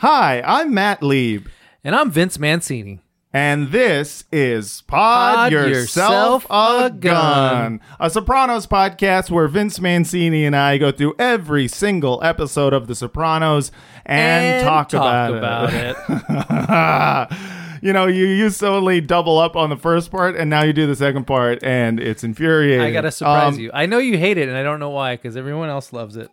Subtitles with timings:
[0.00, 1.48] Hi, I'm Matt Lieb,
[1.84, 3.00] And I'm Vince Mancini.
[3.34, 7.80] and this is Pod, Pod Yourself, Yourself a a Gun, Gun.
[8.00, 12.94] a Sopranos podcast where Vince Mancini and I go through every single episode of The
[12.94, 13.70] Sopranos
[14.06, 15.96] and, talk, about, about it.
[16.08, 17.82] it.
[17.82, 20.72] you know, you used to only double up on the first part, and now you
[20.72, 22.80] do the second part, and it's infuriating.
[22.80, 23.70] I gotta surprise Um, you.
[23.74, 26.30] I know you hate it, and I don't know why, because everyone else loves it.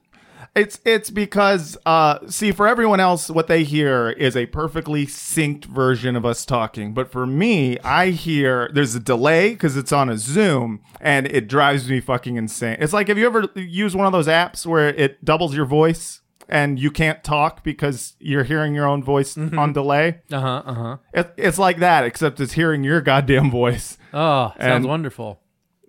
[0.57, 5.65] It's it's because uh see for everyone else what they hear is a perfectly synced
[5.65, 10.09] version of us talking but for me I hear there's a delay cuz it's on
[10.09, 12.77] a Zoom and it drives me fucking insane.
[12.79, 16.21] It's like have you ever used one of those apps where it doubles your voice
[16.49, 20.21] and you can't talk because you're hearing your own voice on delay?
[20.31, 20.63] Uh huh.
[20.65, 20.97] Uh huh.
[21.13, 23.97] It, it's like that except it's hearing your goddamn voice.
[24.13, 25.39] Oh, sounds And- wonderful.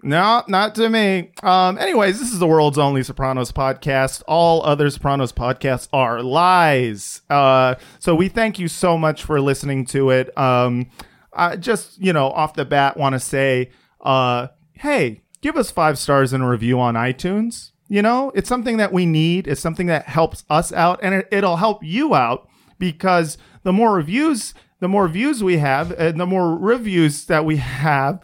[0.03, 1.33] No, not to me.
[1.43, 4.23] Um, anyways, this is the world's only Sopranos podcast.
[4.29, 7.23] All other Sopranos podcasts are lies.
[7.29, 10.37] Uh, so we thank you so much for listening to it.
[10.39, 10.91] Um,
[11.33, 13.71] I just, you know, off the bat want to say,
[14.01, 17.73] uh, hey, give us five stars and a review on iTunes.
[17.89, 19.49] You know, it's something that we need.
[19.49, 22.49] It's something that helps us out and it, it'll help you out
[22.79, 27.57] because the more reviews, the more views we have and the more reviews that we
[27.57, 28.23] have,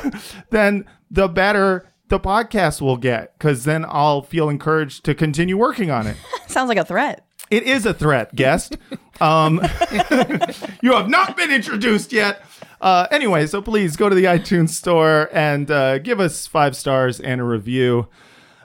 [0.50, 5.90] then the better the podcast will get because then I'll feel encouraged to continue working
[5.90, 6.16] on it.
[6.46, 7.24] Sounds like a threat.
[7.50, 8.78] It is a threat, guest.
[9.20, 9.60] Um,
[10.82, 12.42] you have not been introduced yet.
[12.80, 17.20] Uh, anyway, so please go to the iTunes store and uh, give us five stars
[17.20, 18.08] and a review.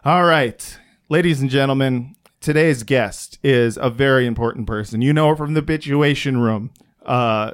[0.05, 0.79] All right,
[1.09, 5.01] ladies and gentlemen, today's guest is a very important person.
[5.01, 6.71] You know her from the Bituation Room
[7.05, 7.51] uh,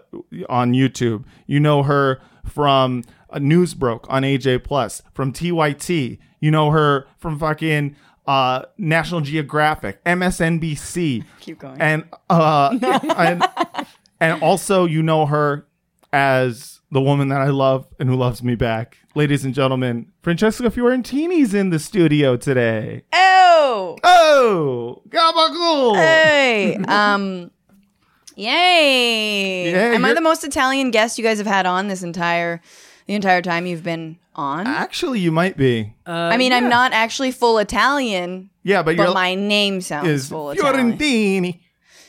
[0.49, 1.25] on YouTube.
[1.47, 6.19] You know her from uh, News Broke on AJ Plus, from TYT.
[6.39, 7.95] You know her from fucking
[8.25, 11.23] uh, National Geographic, MSNBC.
[11.41, 11.81] Keep going.
[11.81, 12.77] And uh,
[13.17, 13.43] and
[14.19, 15.67] and also you know her
[16.11, 18.97] as the woman that I love and who loves me back.
[19.15, 23.03] Ladies and gentlemen, Francesca Fiorentini's in the studio today.
[23.13, 25.95] Oh, Oh, gabagool!
[25.95, 27.49] hey, um,
[28.35, 29.71] yay!
[29.71, 32.61] Yeah, Am I the most Italian guest you guys have had on this entire,
[33.07, 34.65] the entire time you've been on?
[34.67, 35.93] Actually, you might be.
[36.05, 40.51] I mean, I'm not actually full Italian, Yeah, but, but my name sounds is full
[40.51, 40.97] Italian.
[40.97, 41.59] Fiorentini.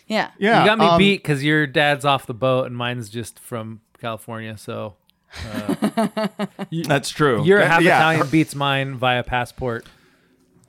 [0.06, 0.31] Yeah.
[0.38, 3.38] Yeah, you got me um, beat because your dad's off the boat and mine's just
[3.38, 4.56] from California.
[4.59, 4.94] So
[6.71, 7.44] That's true.
[7.44, 7.97] your Yeah, half yeah.
[7.99, 9.87] Italian beats mine via passport.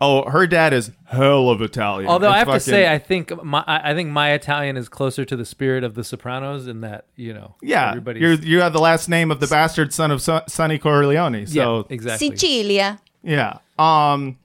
[0.02, 2.10] Oh, her dad is hell of Italian.
[2.10, 4.90] Although I It's have to say, I think my I I think my Italian is
[4.90, 8.62] closer to the spirit of The Sopranos in that you know yeah, everybody's you're, you
[8.62, 11.46] have the last name of the bastard son of Son- Sonny Corleone.
[11.48, 12.32] So yeah exactly.
[12.36, 13.00] Sicilia.
[13.24, 13.60] Yeah.
[13.80, 14.38] Um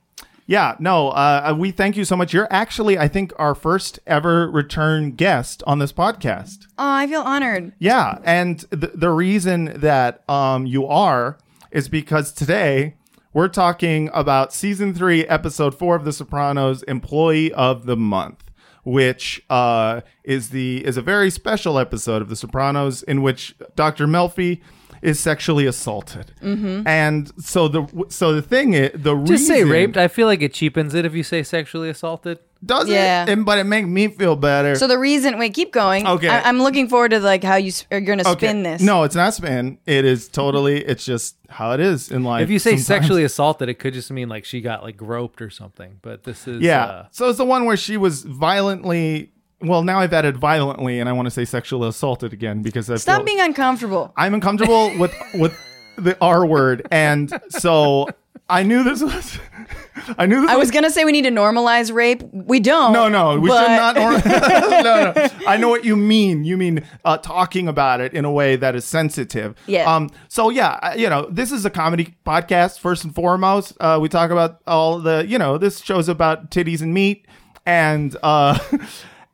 [0.47, 2.33] yeah, no, uh we thank you so much.
[2.33, 6.67] You're actually I think our first ever return guest on this podcast.
[6.79, 7.73] Oh, I feel honored.
[7.79, 11.39] Yeah, and the the reason that um you are
[11.73, 12.95] is because today
[13.33, 18.45] we're talking about season 3 episode 4 of The Sopranos Employee of the Month.
[18.83, 24.07] Which uh, is the is a very special episode of The Sopranos in which Dr.
[24.07, 24.63] Melfi
[25.03, 26.89] is sexually assaulted, mm-hmm.
[26.89, 29.99] and so the so the thing is the Just say raped.
[29.99, 32.39] I feel like it cheapens it if you say sexually assaulted.
[32.65, 33.23] Does Yeah.
[33.23, 33.31] it?
[33.31, 34.75] And, but it make me feel better.
[34.77, 36.07] So the reason, wait, keep going.
[36.07, 36.29] Okay.
[36.29, 38.83] I, I'm looking forward to like how you s- are going to spin this.
[38.83, 39.79] No, it's not spin.
[39.87, 40.85] It is totally.
[40.85, 42.43] It's just how it is in life.
[42.43, 42.87] If you say sometimes.
[42.87, 45.99] sexually assaulted, it could just mean like she got like groped or something.
[46.03, 46.85] But this is yeah.
[46.85, 49.33] uh, so it's the one where she was violently.
[49.63, 52.97] Well, now I've added violently, and I want to say sexually assaulted again because I
[52.97, 54.13] Stop feel, being uncomfortable.
[54.17, 55.55] I'm uncomfortable with with
[55.97, 58.09] the R word, and so
[58.51, 59.39] I knew this was.
[60.19, 62.23] I knew this I was going to say we need to normalize rape.
[62.33, 62.93] We don't.
[62.93, 63.97] No, no, we but- should not.
[64.81, 65.29] No, no.
[65.47, 66.45] I know what you mean.
[66.45, 69.55] You mean uh, talking about it in a way that is sensitive.
[69.67, 69.93] Yeah.
[69.93, 70.11] Um.
[70.29, 73.77] So yeah, you know, this is a comedy podcast first and foremost.
[73.81, 77.27] Uh, we talk about all the, you know, this show's about titties and meat,
[77.67, 78.59] and uh,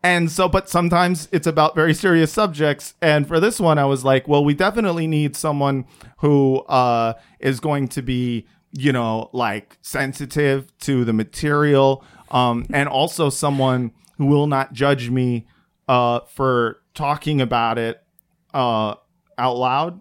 [0.03, 2.95] and so, but sometimes it's about very serious subjects.
[3.01, 5.85] And for this one, I was like, well, we definitely need someone
[6.19, 12.89] who uh is going to be you know, like sensitive to the material, um, and
[12.89, 15.47] also someone who will not judge me
[15.89, 18.03] uh, for talking about it
[18.55, 18.95] uh,
[19.39, 20.01] out loud.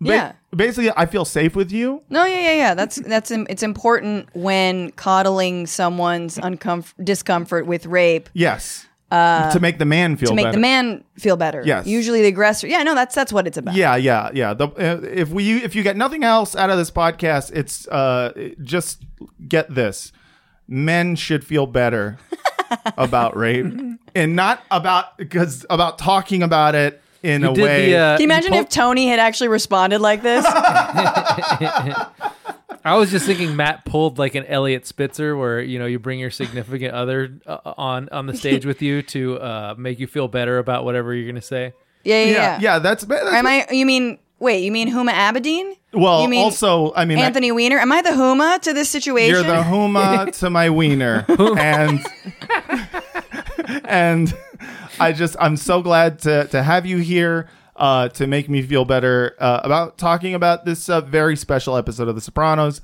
[0.00, 0.32] Ba- Yeah.
[0.54, 2.02] basically, I feel safe with you.
[2.10, 2.74] No, yeah, yeah, yeah.
[2.74, 8.86] That's that's im- it's important when coddling someone's uncomfort discomfort with rape Yes.
[9.12, 10.56] To make the man feel Uh, to make better.
[10.56, 11.62] the man feel better.
[11.64, 11.86] Yes.
[11.86, 12.66] Usually the aggressor.
[12.66, 13.74] Yeah, no, that's that's what it's about.
[13.74, 14.54] Yeah, yeah, yeah.
[14.54, 18.32] The, uh, if we if you get nothing else out of this podcast, it's uh,
[18.62, 19.02] just
[19.46, 20.12] get this:
[20.66, 22.18] men should feel better
[22.96, 23.66] about rape,
[24.14, 27.90] and not about because about talking about it in You a did way.
[27.90, 30.44] the, uh, Can you imagine po- if Tony had actually responded like this?
[32.84, 36.18] I was just thinking Matt pulled like an Eliot Spitzer, where you know you bring
[36.18, 40.28] your significant other uh, on on the stage with you to uh, make you feel
[40.28, 41.74] better about whatever you're gonna say.
[42.04, 42.58] Yeah, yeah, yeah, yeah.
[42.60, 42.78] yeah.
[42.80, 43.66] That's, that's Am I?
[43.70, 44.18] You mean?
[44.40, 45.76] Wait, you mean Huma Abedin?
[45.92, 46.22] well.
[46.22, 47.78] you mean also, I mean, I- Anthony Weiner?
[47.78, 49.34] Am I the Huma to this situation?
[49.34, 51.24] You're the huma to my wiener,
[51.58, 52.00] and
[53.84, 54.34] and
[54.98, 57.48] I just I'm so glad to to have you here
[57.82, 62.06] uh, to make me feel better uh, about talking about this uh, very special episode
[62.06, 62.80] of The Sopranos.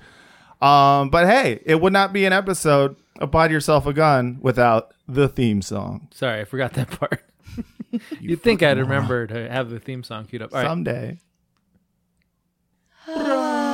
[0.60, 4.92] Um, but hey, it would not be an episode of Buy Yourself a Gun without
[5.06, 6.08] the theme song.
[6.12, 7.22] Sorry, I forgot that part.
[8.20, 10.52] You'd think I'd remember to have the theme song queued up.
[10.52, 10.66] All right.
[10.66, 11.18] Someday.
[13.06, 13.58] woke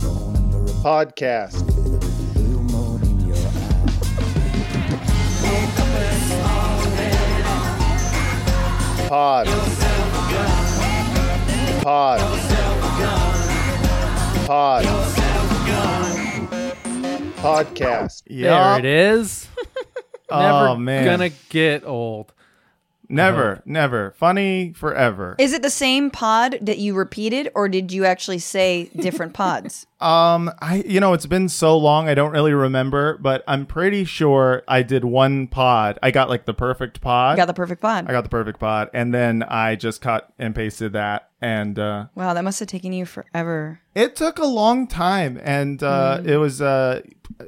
[0.00, 1.64] born under a Podcast.
[2.34, 3.70] blue moon in your eye.
[9.08, 9.46] Pod.
[11.82, 12.20] Pod.
[14.46, 15.99] Pod.
[17.40, 18.22] Podcast.
[18.28, 19.48] There it is.
[20.30, 21.04] Never Oh, man.
[21.06, 22.32] gonna get old.
[23.08, 24.12] Never, never.
[24.12, 25.34] Funny forever.
[25.38, 29.86] Is it the same pod that you repeated, or did you actually say different pods?
[30.00, 34.04] Um, I you know it's been so long I don't really remember, but I'm pretty
[34.06, 35.98] sure I did one pod.
[36.02, 37.36] I got like the perfect pod.
[37.36, 38.06] Got the perfect pod.
[38.08, 42.06] I got the perfect pod, and then I just cut and pasted that, and uh,
[42.14, 43.80] wow, that must have taken you forever.
[43.94, 46.60] it took a long time, and uh, it was.
[46.60, 47.00] Uh,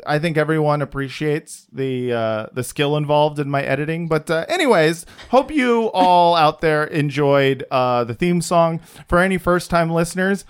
[0.07, 4.09] I think everyone appreciates the uh, the skill involved in my editing.
[4.09, 8.81] But uh, anyways, hope you all out there enjoyed uh, the theme song.
[9.09, 10.45] For any first time listeners,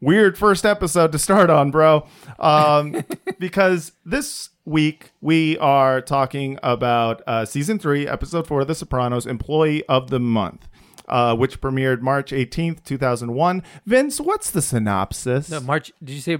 [0.00, 2.06] weird first episode to start on, bro.
[2.38, 3.04] Um,
[3.38, 9.26] because this week we are talking about uh, season three, episode four of The Sopranos,
[9.26, 10.68] Employee of the Month.
[11.06, 13.62] Uh, which premiered March 18th, 2001.
[13.84, 15.50] Vince, what's the synopsis?
[15.50, 15.92] No, March.
[16.02, 16.38] Did you say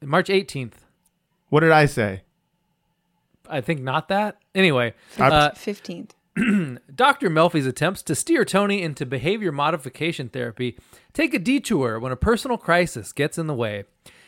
[0.00, 0.74] March 18th?
[1.48, 2.22] What did I say?
[3.48, 4.38] I think not that.
[4.54, 6.14] Anyway, uh, Fifteenth.
[6.94, 7.30] Dr.
[7.30, 10.76] Melfi's attempts to steer Tony into behavior modification therapy
[11.12, 13.84] take a detour when a personal crisis gets in the way.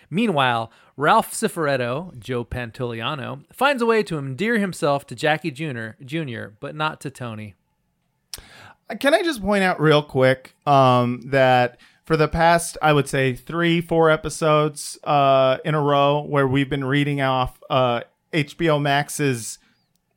[0.08, 6.46] Meanwhile, Ralph Cifaretto, Joe Pantoliano, finds a way to endear himself to Jackie Jr., Jr.,
[6.60, 7.54] but not to Tony.
[9.00, 13.34] Can I just point out real quick um, that for the past, I would say,
[13.34, 18.02] three, four episodes uh, in a row where we've been reading off uh,
[18.32, 19.58] HBO Max's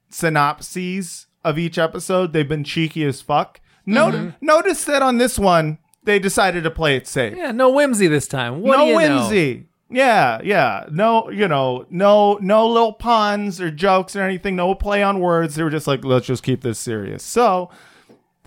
[0.09, 3.59] synopses of each episode, they've been cheeky as fuck.
[3.85, 7.35] Not- Notice that on this one, they decided to play it safe.
[7.35, 8.61] Yeah, no whimsy this time.
[8.61, 9.17] What no you know?
[9.17, 9.65] whimsy.
[9.89, 10.85] Yeah, yeah.
[10.91, 14.55] No, you know, no, no little puns or jokes or anything.
[14.55, 15.55] No play on words.
[15.55, 17.23] They were just like, let's just keep this serious.
[17.23, 17.71] So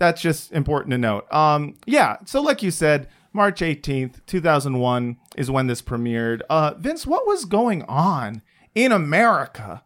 [0.03, 1.31] that's just important to note.
[1.33, 2.17] Um, yeah.
[2.25, 6.41] So, like you said, March 18th, 2001 is when this premiered.
[6.49, 8.41] Uh, Vince, what was going on
[8.75, 9.83] in America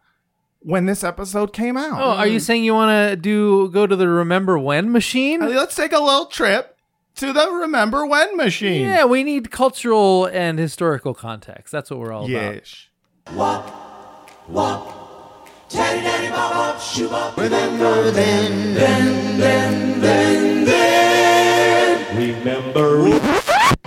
[0.59, 2.01] when this episode came out?
[2.01, 5.41] Oh, are you saying you want to do go to the Remember When machine?
[5.41, 6.77] Uh, Let's take a little trip
[7.15, 8.81] to the Remember When machine.
[8.81, 11.71] Yeah, we need cultural and historical context.
[11.71, 12.55] That's what we're all about.
[12.55, 12.87] Yes.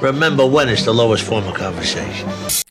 [0.00, 2.28] Remember when it's the lowest form of conversation.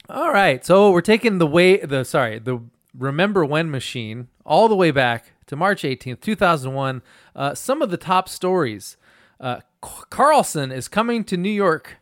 [0.10, 2.60] All right, so we're taking the way the sorry the
[2.98, 7.02] Remember When machine all the way back to March 18th, 2001.
[7.36, 8.98] Uh, some of the top stories.
[9.40, 11.98] Uh, C- Carlson is coming to New York.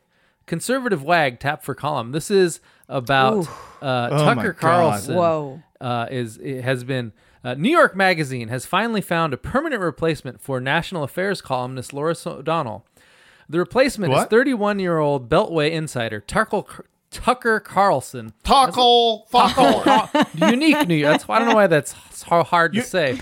[0.45, 2.13] Conservative wag tap for column.
[2.13, 3.47] This is about
[3.81, 4.57] uh, Oh Tucker God.
[4.59, 5.15] Carlson.
[5.15, 5.61] Whoa.
[5.79, 10.41] Uh, is it has been uh, New York Magazine has finally found a permanent replacement
[10.41, 12.85] for National Affairs columnist Lawrence O'Donnell.
[13.49, 14.29] The replacement is What?
[14.29, 18.33] 31 year old Beltway insider Tucker, Tucker Carlson.
[18.43, 20.09] Taco, fuckle.
[20.49, 21.13] Unique New York.
[21.13, 23.17] That's I don't know why that's so hard to say.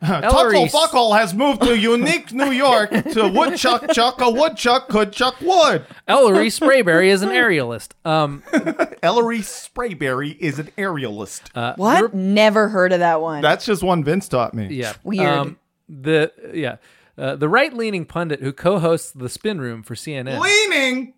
[0.00, 5.12] Taco Ellery- Fuckle has moved to unique New York to woodchuck chuck a woodchuck could
[5.12, 5.84] chuck wood.
[6.06, 7.88] Ellery Sprayberry is an aerialist.
[8.04, 8.42] Um,
[9.02, 11.42] Ellery Sprayberry is an aerialist.
[11.54, 12.14] Uh, What?
[12.14, 13.42] Never heard of that one.
[13.42, 14.68] That's just one Vince taught me.
[14.70, 15.26] yeah, Weird.
[15.28, 16.76] Um, the yeah,
[17.16, 20.38] uh, the right leaning pundit who co-hosts the Spin Room for CNN.
[20.40, 21.14] Leaning.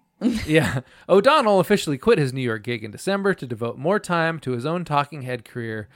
[0.46, 0.80] Yeah.
[1.08, 4.64] O'Donnell officially quit his New York gig in December to devote more time to his
[4.66, 5.88] own talking head career.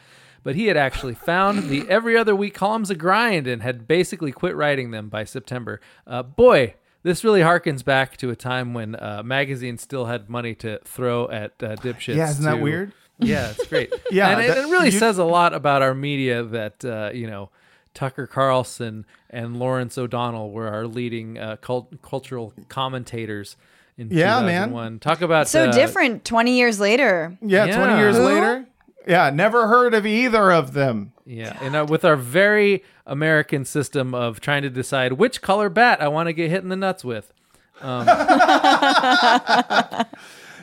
[0.45, 4.31] But he had actually found the every other week columns a grind and had basically
[4.31, 5.81] quit writing them by September.
[6.07, 10.55] Uh, boy, this really harkens back to a time when uh, magazines still had money
[10.57, 12.15] to throw at uh, dipshits.
[12.17, 12.93] Yeah, isn't that to- weird?
[13.19, 13.93] Yeah, it's great.
[14.11, 17.11] Yeah, and it, that- it really you- says a lot about our media that uh,
[17.15, 17.49] you know
[17.95, 23.57] Tucker Carlson and Lawrence O'Donnell were our leading uh, cult- cultural commentators
[23.97, 24.69] in Yeah, man.
[24.69, 24.99] 2001.
[24.99, 27.39] Talk about so uh, different 20 years later.
[27.41, 27.77] Yeah, Yeah.
[27.77, 28.25] 20 years Who?
[28.25, 28.67] later.
[29.07, 31.13] Yeah, never heard of either of them.
[31.27, 36.01] Yeah, and uh, with our very American system of trying to decide which color bat
[36.01, 37.33] I want to get hit in the nuts with.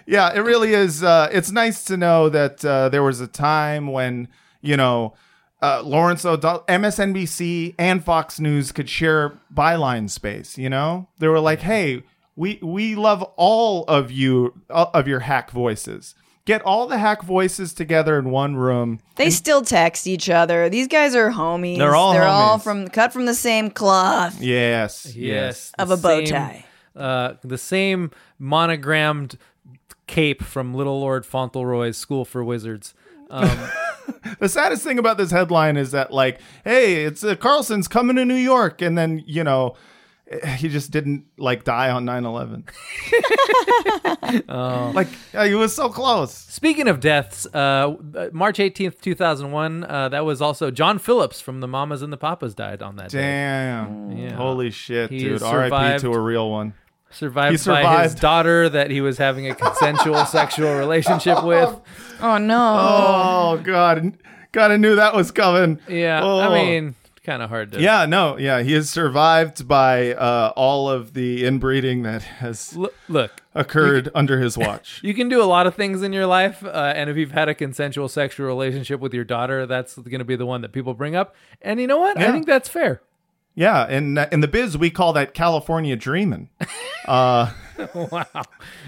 [0.06, 1.04] Yeah, it really is.
[1.04, 4.28] Uh, it's nice to know that uh, there was a time when,
[4.62, 5.14] you know,
[5.62, 10.58] uh, Lawrence O'Donnell, MSNBC and Fox News could share byline space.
[10.58, 12.04] You know, they were like, "Hey,
[12.36, 16.16] we we love all of you uh, of your hack voices.
[16.52, 19.00] Get all the hack voices together in one room.
[19.16, 20.68] They still text each other.
[20.68, 21.78] These guys are homies.
[21.78, 25.98] They're all They're all from cut from the same cloth Yes, Yes, of the a
[25.98, 26.66] bow same- tie.
[26.94, 29.38] Uh, the same monogrammed
[30.08, 32.94] cape from Little Lord Fauntleroy's School for Wizards.
[33.30, 33.50] Um,
[34.40, 38.26] The saddest thing about this headline is that, like, hey, it's uh, Carlson's coming to
[38.26, 39.76] New York, and then you know,
[40.58, 42.64] he just didn't like die on 9-11.
[44.94, 46.34] Like uh, he was so close.
[46.34, 47.96] Speaking of deaths, uh,
[48.32, 52.54] March 18th, 2001, uh, that was also John Phillips from the Mamas and the Papas
[52.56, 53.20] died on that day.
[53.22, 54.12] Damn.
[54.18, 54.34] Yeah.
[54.36, 55.32] Holy shit, He dude.
[55.34, 55.66] has R.I.P.
[55.70, 56.74] survived- to a real one.
[57.14, 61.76] Survived, He by his daughter that he was having a consensual sexual relationship with.
[62.22, 62.78] Oh no.
[62.80, 64.18] Oh God,
[64.54, 65.80] God, I knew that was coming.
[65.90, 66.40] Yeah, Oh.
[66.40, 67.82] I mean, kind of hard to.
[67.82, 72.94] Yeah, no, yeah, he is survived by uh, all of the inbreeding that has Look,
[73.08, 75.00] look, occurred under his watch.
[75.04, 77.50] you can do a lot of things in your life, uh, and if you've had
[77.50, 80.94] a consensual sexual relationship with your daughter, that's going to be the one that people
[80.94, 81.36] bring up.
[81.62, 82.18] And you know what?
[82.18, 83.02] I think that's fair.
[83.54, 86.50] Yeah, and in the biz we call that California dreaming.
[87.08, 87.52] Uh,
[87.96, 88.26] wow,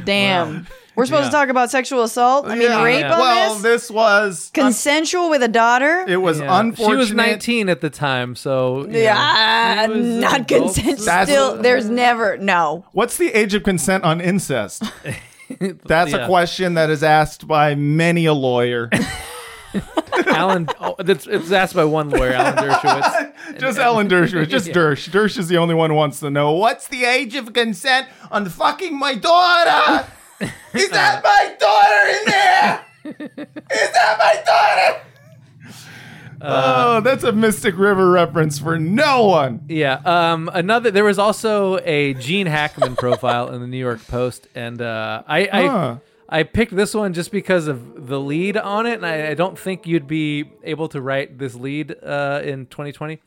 [0.06, 0.68] damn.
[0.96, 2.46] We're supposed to talk about sexual assault.
[2.48, 2.84] I mean, Yeah.
[2.84, 3.14] rape Yeah.
[3.14, 3.64] on Well, this.
[3.64, 6.06] this was Consensual with a daughter.
[6.08, 6.60] it was Yeah.
[6.60, 6.92] unfortunate.
[6.94, 10.76] She was 19 at the time, so you yeah, know, was not adult.
[10.76, 11.00] consent.
[11.30, 12.86] Still, there's never no.
[12.92, 14.84] What's the age of consent on incest?
[15.86, 16.18] That's Yeah.
[16.18, 18.90] a question that is asked by many a lawyer.
[20.28, 23.32] Alan, oh, that's, it's asked by one lawyer, Alan Dershowitz.
[23.60, 24.74] just Alan Dershowitz, just Yeah.
[24.76, 25.10] Dersh.
[25.10, 28.48] Dersh is the only one who wants to know what's the age of consent on
[28.48, 30.06] fucking my daughter.
[30.74, 32.86] Is that my daughter in there?
[33.72, 35.02] Is that my daughter?
[36.42, 39.64] oh, that's a Mystic River reference for no one.
[39.70, 40.02] Yeah.
[40.06, 40.50] Um.
[40.54, 40.92] Another.
[40.92, 45.48] There was also a Gene Hackman profile in the New York Post, and uh, I
[45.52, 45.96] I, Huh.
[46.30, 49.58] I picked this one just because of the lead on it, and I, I don't
[49.58, 53.20] think you'd be able to write this lead uh, in 2020.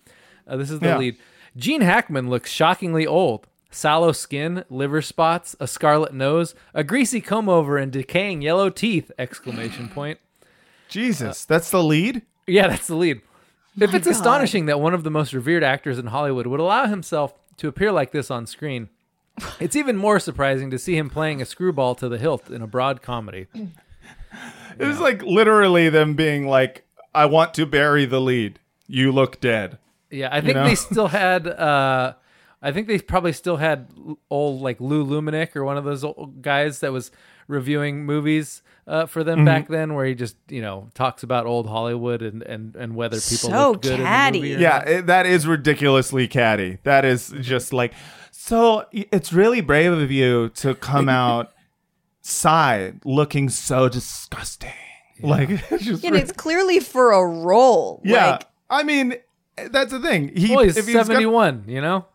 [0.49, 0.99] Uh, this is the Yeah.
[0.99, 1.16] lead.
[1.56, 3.46] Gene Hackman looks shockingly old.
[3.76, 9.12] Sallow skin, liver spots, a scarlet nose, a greasy comb over, and decaying yellow teeth!
[9.18, 10.18] Exclamation point.
[10.88, 12.23] Jesus, that's the lead.
[12.47, 13.21] Yeah, that's the lead.
[13.78, 17.35] If it's astonishing that one of the most revered actors in Hollywood would allow himself
[17.59, 18.88] to appear like this on screen.
[19.61, 22.66] It's even more surprising to see him playing a screwball to the hilt in a
[22.66, 23.47] broad comedy.
[24.78, 28.59] It was like literally them being like, "I want to bury the lead.
[28.87, 29.78] You look dead."
[30.11, 30.64] Yeah, I think know?
[30.64, 31.47] they still had.
[31.47, 32.12] Uh,
[32.68, 33.88] I think they probably still had
[34.30, 37.11] old like Lou Lumenick or one of those old guys that was
[37.49, 39.28] reviewing movies uh, for Mm-hmm.
[39.30, 42.94] them back then, where he just you know talks about old Hollywood and and, and
[42.96, 44.38] whether people So looked good catty.
[44.38, 44.62] in the movie.
[44.62, 46.78] Yeah, it, that is ridiculously catty.
[46.82, 47.92] That is just like
[48.30, 48.85] so.
[48.92, 51.52] It's really brave of you to come out
[52.23, 54.70] side looking so disgusting.
[55.23, 58.02] Like, it's just And it's clearly for a role.
[58.04, 58.32] yeah.
[58.32, 59.14] Like, I mean,
[59.70, 60.37] that's the thing.
[60.37, 61.64] He, Well, he's if he's gonna- seventy one.
[61.66, 62.06] You know.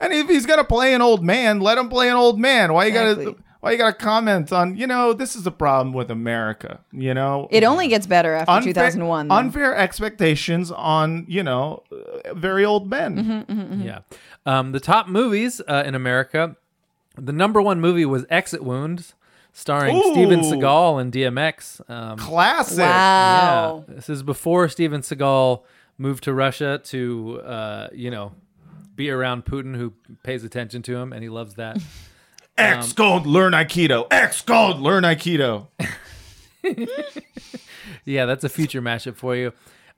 [0.00, 2.72] And if he's gonna play an old man, let him play an old man.
[2.72, 3.36] Why you gotta?
[3.60, 4.76] Why you gotta comment on?
[4.76, 6.80] You know, this is a problem with America.
[6.92, 9.28] You know, it only gets better after Unfair- 2001.
[9.28, 9.34] though.
[9.34, 13.44] Unfair expectations on you know uh, very old men.
[13.48, 13.82] Mm-hmm.
[13.82, 14.00] Yeah.
[14.44, 16.56] Um, the top movies uh, in America.
[17.18, 19.14] The number one movie was Exit Wounds,
[19.54, 20.12] starring Ooh.
[20.12, 21.80] Steven Seagal and DMX.
[21.90, 22.78] Um, Classic.
[22.80, 23.84] wow.
[23.88, 25.62] Yeah, this is before Steven Seagal
[25.96, 28.32] moved to Russia to, uh, you know,
[28.96, 31.78] be around Putin, who pays attention to him, and he loves that.
[32.58, 34.06] X gold learn Aikido.
[34.10, 35.66] X gold learn Aikido.
[38.04, 39.52] yeah, that's a future mashup for you.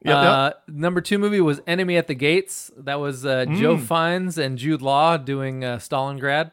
[0.05, 2.71] Yep, uh, Number two movie was Enemy at the Gates.
[2.77, 3.81] That was uh, Joe Mm.
[3.81, 6.53] Fiennes and Jude Law doing uh, Stalingrad.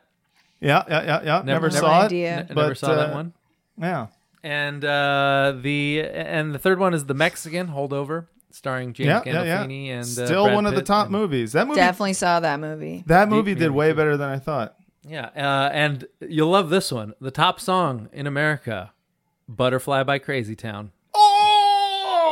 [0.60, 1.42] Yeah, yeah, yeah, yeah.
[1.44, 2.06] Never, Never- saw it.
[2.06, 2.30] idea.
[2.38, 3.34] N- never But, saw that uh, one.
[3.80, 4.08] Yeah.
[4.44, 9.34] And uh, the and the third one is The Mexican Holdover, starring James Yeah, yeah,
[9.66, 9.94] Gandolfini yeah.
[9.94, 11.52] and uh, Still Brad one of the top and- movies.
[11.52, 13.04] That movie Definitely saw that movie.
[13.08, 13.98] that movie Deep did way movie.
[13.98, 14.76] better than I thought.
[15.08, 17.14] Yeah, uh, and you'll love this one.
[17.22, 18.92] The top song in America,
[19.48, 20.92] "Butterfly" by Crazy Town.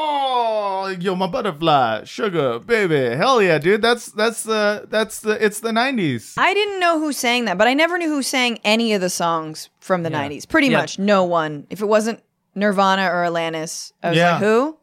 [0.05, 3.81] Oh, yo, my butterfly, sugar, baby, hell yeah, dude.
[3.81, 6.33] That's that's the that's the it's the '90s.
[6.37, 9.09] I didn't know who sang that, but I never knew who sang any of the
[9.09, 10.47] songs from the 90s.
[10.47, 10.79] Pretty Yeah.
[10.79, 11.67] much no one.
[11.69, 12.21] If it wasn't
[12.55, 14.31] Nirvana or Alanis, I was Yeah.
[14.33, 14.77] like, who?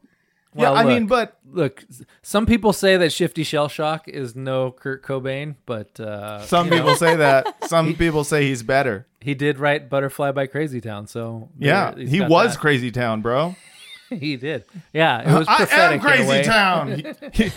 [0.53, 1.83] Yeah, Well, I mean, but Look,
[2.21, 6.77] some people say that Shifty Shellshock is no Kurt Cobain, but uh, some you know,
[6.77, 7.55] people say that.
[7.67, 9.05] Some people say he's better.
[9.21, 11.07] he did write "Butterfly" by Crazy Town.
[11.07, 12.59] So Yeah, he was that.
[12.59, 13.55] Crazy Town, bro.
[14.09, 14.65] he did.
[14.93, 16.43] Yeah, it was I am Crazy.
[16.43, 16.87] Town.
[17.33, 17.51] He- he-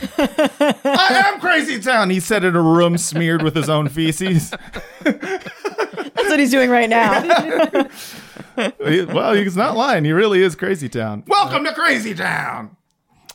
[0.85, 2.11] I am Crazy Town.
[2.11, 4.52] He said in a room smeared with his own feces.
[5.02, 7.20] That's what he's doing right now.
[8.87, 10.04] He- well, he's not lying.
[10.04, 11.24] He really is Crazy Town.
[11.26, 12.76] Welcome to Crazy Town.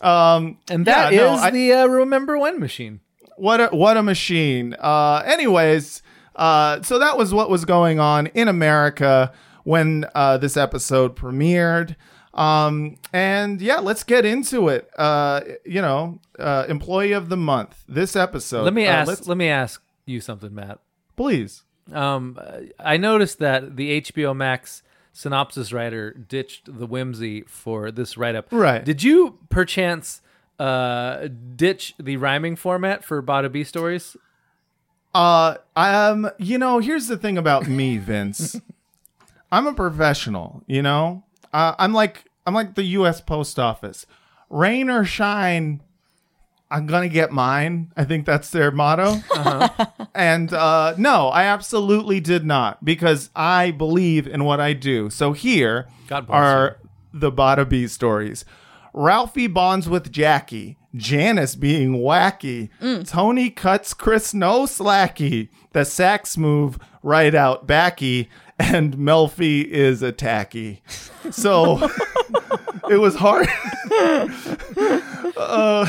[0.02, 3.02] Um, And that Yeah, is no, I- the uh, Remember When machine.
[3.38, 4.76] what a what a machine.
[4.80, 6.02] Uh, anyways,
[6.36, 9.32] uh, so that was what was going on in America
[9.64, 11.96] when uh, this episode premiered.
[12.34, 14.90] Um, and yeah, let's get into it.
[14.98, 17.84] Uh, you know, uh, employee of the month.
[17.88, 18.64] This episode.
[18.64, 19.28] Let me uh, ask.
[19.28, 20.80] let me ask you something, Matt.
[21.18, 21.64] please.
[21.92, 22.38] Um,
[22.80, 24.84] I noticed that the HBO Max
[25.19, 28.47] synopsis writer ditched the whimsy for this write up.
[28.51, 28.86] Right.
[28.86, 30.21] Did you perchance
[30.58, 31.27] uh,
[31.58, 34.15] ditch the rhyming format for Bada B stories?
[35.13, 38.62] Uh, um, you know, here's the thing about me, Vince.
[39.51, 40.63] I'm a professional.
[40.67, 43.19] You know, uh, I'm like I'm like the U.S.
[43.19, 44.05] Post Office.
[44.49, 45.82] Rain or shine,
[46.71, 47.91] I'm gonna get mine.
[47.97, 49.15] I think that's their motto.
[49.34, 49.86] Uh-huh.
[50.15, 55.10] and uh, no, I absolutely did not because I believe in what I do.
[55.10, 56.79] So here God bless are
[57.13, 58.45] the Bada B stories.
[58.93, 60.77] Ralphie bonds with Jackie.
[60.95, 62.69] Janice being wacky.
[62.82, 63.08] Mm.
[63.08, 65.49] Tony cuts Chris no slacky.
[65.73, 68.29] The sax move right out backy.
[68.58, 70.82] And Melfi is a tacky.
[71.32, 71.77] So
[72.89, 73.47] it was hard.
[75.38, 75.88] Uh,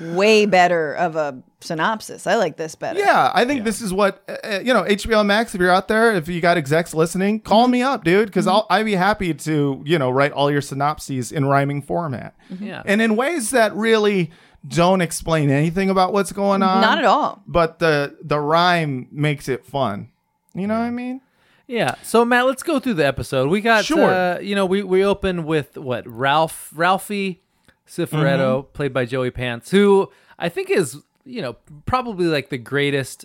[0.00, 2.26] Way better of a synopsis.
[2.26, 2.98] I like this better.
[2.98, 4.82] Yeah, I think this is what uh, you know.
[4.84, 8.26] HBO Max, if you're out there, if you got execs listening, call me up, dude,
[8.26, 12.34] because I'll I'd be happy to you know write all your synopses in rhyming format,
[12.60, 12.82] Yeah.
[12.84, 14.30] and in ways that really
[14.68, 16.80] don't explain anything about what's going on.
[16.80, 17.42] Not at all.
[17.46, 20.10] But the the rhyme makes it fun.
[20.54, 21.20] You know what I mean?
[21.66, 21.94] Yeah.
[22.02, 23.48] So Matt, let's go through the episode.
[23.48, 24.10] We got Sure.
[24.10, 26.06] uh, you know, we we open with what?
[26.06, 27.42] Ralph Ralphie
[27.88, 28.72] Cifaretto, Mm-hmm.
[28.72, 33.24] played by Joey Pants, who I think is, you know, probably like the greatest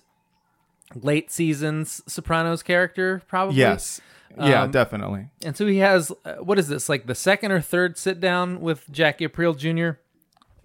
[0.95, 3.57] late seasons Sopranos character, probably.
[3.57, 4.01] Yes.
[4.37, 5.27] Yeah, Um, definitely.
[5.43, 6.87] And so he has uh, what is this?
[6.87, 9.99] Like the second or third sit down with Jackie Aprile junior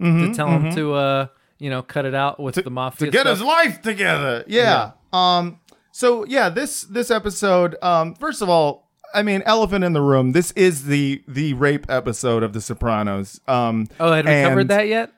[0.00, 1.26] to tell him to uh,
[1.58, 3.38] you know, cut it out with the mafia Mm-hmm, to get stuff.
[3.38, 4.44] his life together.
[4.46, 4.92] Yeah.
[5.12, 5.58] Um.
[5.90, 7.76] So yeah, this this episode.
[7.82, 8.14] Um.
[8.14, 8.85] First of all,
[9.16, 10.32] I mean, elephant in the room.
[10.32, 13.40] This is the the rape episode of The Sopranos.
[13.48, 13.88] Um.
[13.98, 15.12] oh, had we and- covered that yet?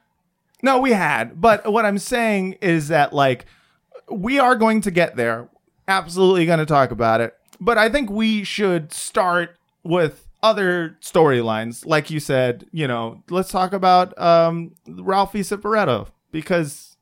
[0.62, 1.40] No, we had.
[1.40, 3.46] But what I'm saying is that like
[4.10, 5.48] we are going to get there.
[5.86, 7.34] Absolutely going to talk about it.
[7.60, 11.84] But I think we should start with other storylines.
[11.86, 16.96] Like you said, you know, let's talk about um Ralphie Cifaretto because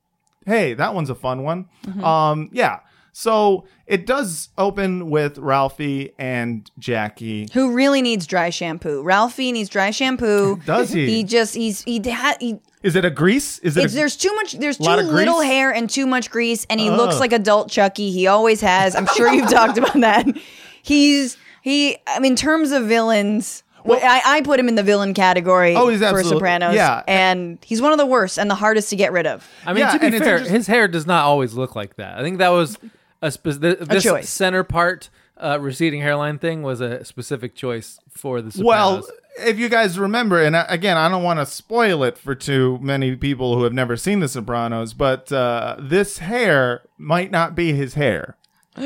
[0.46, 1.68] hey, that one's a fun one.
[2.02, 2.80] Um yeah.
[3.18, 7.48] So it does open with Ralphie and Jackie.
[7.54, 9.02] Who really needs dry shampoo?
[9.02, 10.56] Ralphie needs dry shampoo.
[10.66, 11.06] Does he?
[11.06, 13.58] He just he's he, ha- he Is it a grease?
[13.60, 15.46] Is it it's, a, there's too much there's too lot little grease?
[15.46, 18.10] hair and too much grease and he looks like adult Chucky.
[18.10, 18.94] He always has.
[18.94, 20.26] I'm sure you've talked about that.
[20.82, 25.14] He's he I mean in terms of villains I, I put him in the villain
[25.14, 26.74] category Oh, he's for Sopranos.
[26.74, 27.02] yeah.
[27.08, 29.48] And he's one of the worst and the hardest to get rid of.
[29.64, 32.18] I mean, Yeah, to be fair, interest- his hair does not always look like that.
[32.18, 32.76] I think that was
[33.22, 34.28] a, spe- th- this choice.
[34.28, 39.06] center part uh, receding hairline thing was a specific choice for the Well,
[39.38, 43.14] if you guys remember, and again, I don't want to spoil it for too many
[43.16, 47.94] people who have never seen The Sopranos, but uh, this hair might not be his
[47.94, 48.36] hair.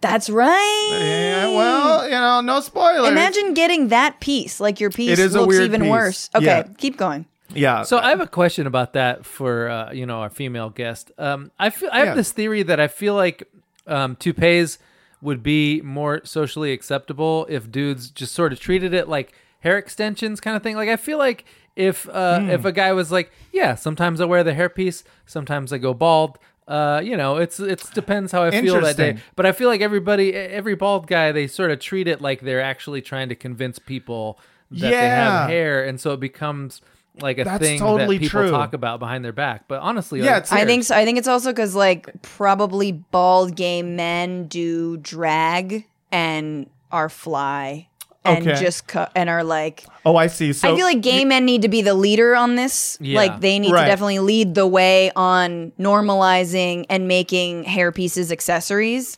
[0.00, 0.88] That's right.
[1.00, 3.08] Yeah, well, you know, no spoilers.
[3.10, 4.60] Imagine getting that piece.
[4.60, 5.90] Like your piece It is a looks weird even piece.
[5.90, 6.30] worse.
[6.34, 6.62] Okay, Yeah.
[6.76, 7.26] keep going.
[7.54, 7.82] Yeah.
[7.84, 11.10] So I have a question about that for uh, you know our female guest.
[11.16, 12.14] Um, I feel I have Yeah.
[12.14, 13.48] this theory that I feel like
[13.86, 14.78] um, toupees
[15.22, 20.40] would be more socially acceptable if dudes just sort of treated it like hair extensions
[20.40, 20.76] kind of thing.
[20.76, 21.44] Like I feel like
[21.74, 22.50] if uh, Hmm.
[22.50, 26.38] if a guy was like, yeah, sometimes I wear the hairpiece, sometimes I go bald.
[26.68, 29.12] Uh, you know, it's it's depends how I feel that day.
[29.36, 32.60] But I feel like everybody, every bald guy, they sort of treat it like they're
[32.62, 34.38] actually trying to convince people
[34.72, 36.80] that they have hair, and so it becomes
[37.20, 38.50] like a That's thing totally that people true.
[38.50, 39.68] talk about behind their back.
[39.68, 40.94] But honestly, Yeah, like, I think so.
[40.94, 47.88] I think it's also because like probably bald gay men do drag and are fly
[48.24, 48.60] and Okay.
[48.60, 49.84] just cu- and are like.
[50.04, 50.52] oh, I see.
[50.52, 52.98] So I feel like gay men need to be the leader on this.
[53.00, 53.16] Yeah.
[53.18, 53.82] Like they need Right.
[53.84, 59.16] to definitely lead the way on normalizing and making hair pieces accessories.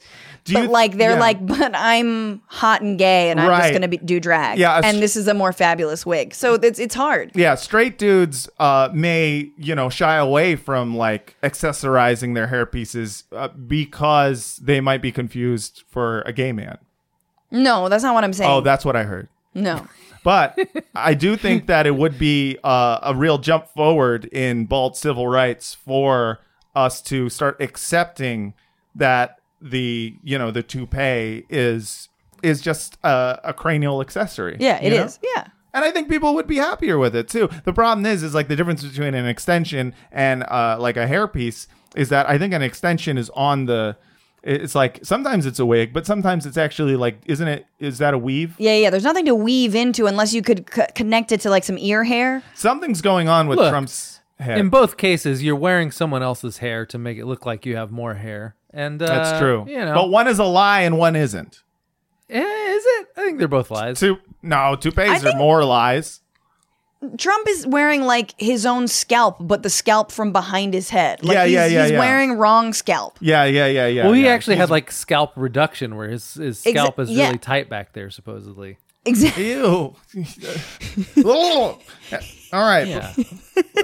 [0.53, 1.21] But like they're yeah.
[1.21, 4.59] like, but I'm hot and gay, and I'm just gonna be, do drag.
[4.59, 6.35] Yeah, and this is a more fabulous wig.
[6.35, 7.33] So it's it's hard.
[7.35, 13.25] yeah, straight dudes uh, may you know shy away from like accessorizing their hair pieces
[13.33, 16.79] uh, because they might be confused for a gay man.
[17.51, 18.51] No, that's not what I'm saying.
[18.51, 19.29] Oh, that's what I heard.
[19.55, 19.87] no.
[20.25, 20.59] But
[20.95, 25.29] I do think that it would be uh, a real jump forward in bald civil
[25.29, 26.41] rights for
[26.75, 28.53] us to start accepting
[28.95, 32.09] that the you know the toupee is
[32.43, 34.57] is just a, a cranial accessory.
[34.61, 35.19] Yeah, it you is.
[35.23, 35.49] Yeah.
[35.75, 37.49] And I think people would be happier with it too.
[37.65, 41.67] The problem is, is like the difference between an extension and uh, like a hairpiece
[41.95, 43.97] is that I think an extension is on the.
[44.45, 47.67] It's like sometimes it's a wig, but sometimes it's actually like, isn't it?
[47.81, 48.55] Is that a weave?
[48.59, 48.89] Yeah, yeah.
[48.89, 52.05] There's nothing to weave into unless you could c- connect it to like some ear
[52.05, 52.43] hair.
[52.55, 54.59] Something's going on with Look, Trump's head.
[54.59, 57.91] in both cases, you're wearing someone else's hair to make it look like you have
[57.91, 59.65] more hair, and uh, That's true.
[59.69, 61.63] You know, But one is a lie and one isn't.
[62.31, 63.09] Eh, is it?
[63.17, 63.99] I think they're both lies.
[64.01, 66.21] Two, no, toupees I think- are more lies.
[67.17, 71.23] Trump is wearing like his own scalp, but the scalp from behind his head.
[71.23, 71.99] Like Yeah, he's, yeah, yeah, He's yeah.
[72.01, 73.17] wearing wrong scalp.
[73.21, 74.03] Yeah, yeah, yeah, yeah.
[74.05, 74.31] well, he yeah.
[74.31, 77.27] actually had like scalp reduction, where his his Exa- scalp is yeah.
[77.27, 78.79] really tight back there, supposedly.
[79.05, 79.51] Exactly.
[79.53, 79.95] Ew.
[82.53, 82.87] All right.
[82.87, 83.13] Yeah.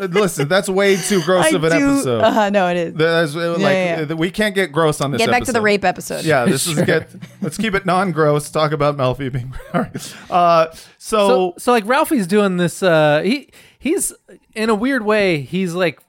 [0.00, 2.20] Listen, that's way too gross of an episode.
[2.22, 2.94] Uh, no, it is.
[2.94, 4.12] That's uh, like yeah, yeah.
[4.12, 5.18] uh, we can't get gross on this.
[5.18, 6.24] Get back to the rape episode.
[6.24, 7.14] Yeah, this is get.
[7.42, 8.50] Let's keep it non-gross.
[8.50, 9.54] Talk about Melfi being.
[9.74, 10.14] All right.
[10.30, 12.82] Uh, so, So, so like Ralphie's doing this.
[12.82, 14.12] Uh, he he's
[14.54, 15.40] in a weird way.
[15.40, 16.00] He's like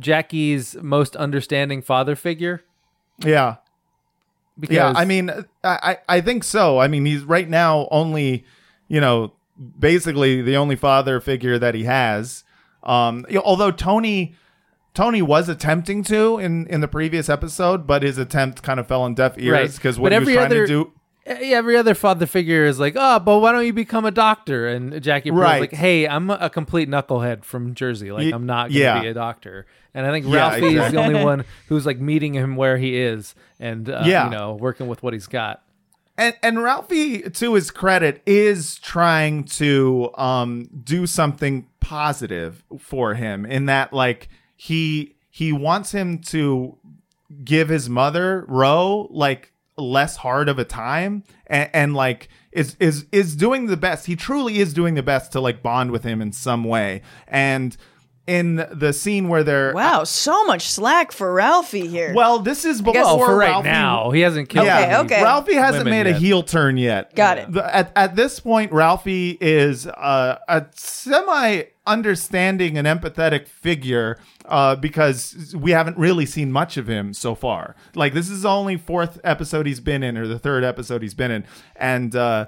[0.00, 2.62] Jackie's most understanding father figure.
[3.18, 3.56] yeah,
[4.58, 4.92] Because yeah.
[4.94, 5.44] I mean, I,
[6.08, 6.78] I I think so.
[6.78, 8.44] I mean, he's right now only,
[8.88, 9.32] you know,
[9.78, 12.44] basically the only father figure that he has.
[12.82, 14.34] Um, you know, although Tony.
[14.92, 19.02] Tony was attempting to in, in the previous episode, but his attempt kind of fell
[19.02, 20.92] on deaf ears because what But he was trying other- to do.
[21.26, 24.68] every other father figure is like, oh, but why don't you become a doctor?
[24.68, 25.60] And Jackie Aprile's Right.
[25.62, 28.12] like, hey, I'm a complete knucklehead from Jersey.
[28.12, 29.00] Like, I'm not going to yeah.
[29.00, 29.66] be a doctor.
[29.94, 32.96] And I think Yeah, Ralphie is the only one who's like meeting him where he
[32.96, 34.26] is and, uh, Yeah.
[34.26, 35.60] you know, working with what he's got.
[36.16, 43.44] And and Ralphie, to his credit, is trying to um do something positive for him
[43.44, 46.78] in that like he he wants him to
[47.44, 53.06] give his mother Ro like less hard of a time and, and like is is
[53.10, 54.06] is doing the best.
[54.06, 57.02] He truly is doing the best to like bond with him in some way.
[57.26, 57.76] And
[58.26, 62.14] in the scene where they're Wow, so much slack for Ralphie here.
[62.14, 64.66] Well, this is before guess- Well, for right Ralphie- now, he hasn't killed.
[64.66, 65.22] Yeah, Okay, any okay.
[65.22, 66.20] Ralphie hasn't women made a yet.
[66.22, 67.14] heel turn yet.
[67.14, 67.52] Got it.
[67.52, 74.76] The- At, at this point, Ralphie is uh, a semi understanding and empathetic figure uh,
[74.76, 77.74] because we haven't really seen much of him so far.
[77.94, 81.14] Like this is the only fourth episode he's been in, or the third episode he's
[81.14, 81.44] been in,
[81.76, 82.46] and uh,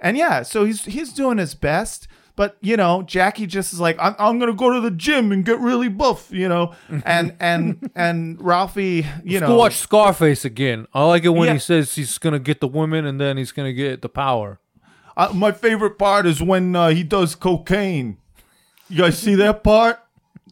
[0.00, 2.08] and yeah, so he's he's doing his best.
[2.38, 5.44] But you know, Jackie just is like, I'm, I'm gonna go to the gym and
[5.44, 6.72] get really buff, you know,
[7.04, 10.86] and and and Ralphie, you know, Go watch Scarface again.
[10.94, 11.54] I like it when Yeah.
[11.54, 14.60] he says he's gonna get the women and then he's gonna get the power.
[15.16, 18.18] Uh, my favorite part is when uh, he does cocaine.
[18.88, 19.98] You guys see that part?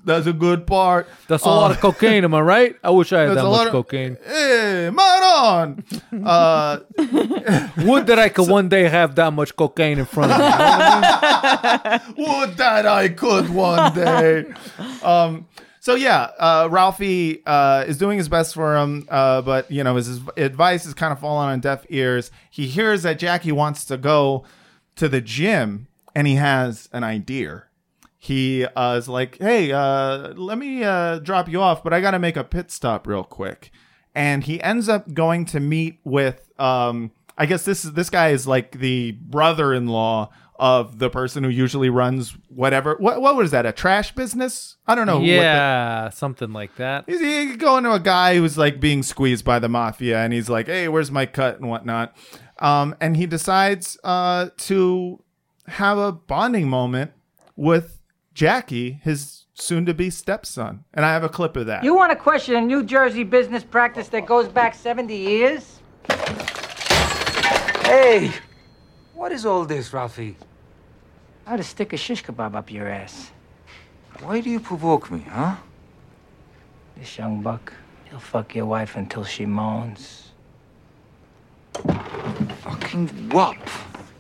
[0.07, 1.09] That's a good part.
[1.27, 2.77] That's a lot of cocaine, am I right?
[2.83, 4.17] I wish I had that much of- cocaine.
[4.25, 5.85] Hey, Maron!
[6.25, 6.79] Uh,
[7.85, 10.45] Would that I could one day have that much cocaine in front of me.
[12.25, 14.45] would that I could one day.
[15.03, 15.49] Um,
[15.81, 19.97] so yeah, uh, Ralphie uh, is doing his best for him, uh, but you know
[19.97, 22.31] his advice is kind of falling on deaf ears.
[22.51, 24.45] He hears that Jackie wants to go
[24.97, 27.65] to the gym, and he has an idea.
[28.27, 32.11] He uh, is like, "Hey, uh, let me uh, drop you off, but I got
[32.11, 33.71] to make a pit stop real quick."
[34.15, 38.29] And he ends up going to meet with, um, I guess this is this guy
[38.31, 42.97] is like the brother-in-law of the person who usually runs whatever.
[42.99, 43.67] What what was that?
[43.67, 44.77] A trash business?
[44.87, 45.19] I don't know.
[45.19, 47.05] what the- yeah, something like that.
[47.07, 50.49] He's he going to a guy who's like being squeezed by the mafia, and he's
[50.49, 52.17] like, "Hey, where's my cut and whatnot?"
[52.59, 55.23] Um, and he decides uh, to
[55.67, 57.13] have a bonding moment
[57.55, 57.96] with
[58.37, 60.85] Jackie, his soon-to-be stepson.
[60.93, 61.83] And I have a clip of that.
[61.83, 65.81] You want to question a New Jersey business practice that goes back 70 years?
[67.87, 68.31] Hey,
[69.15, 70.37] what is all this, Ralphie?
[71.47, 73.31] How to stick a shish kebab up your ass.
[74.21, 75.57] Why do you provoke me, huh?
[76.99, 77.73] This young buck,
[78.11, 80.33] he'll fuck your wife until she moans.
[81.73, 83.57] Fucking wop.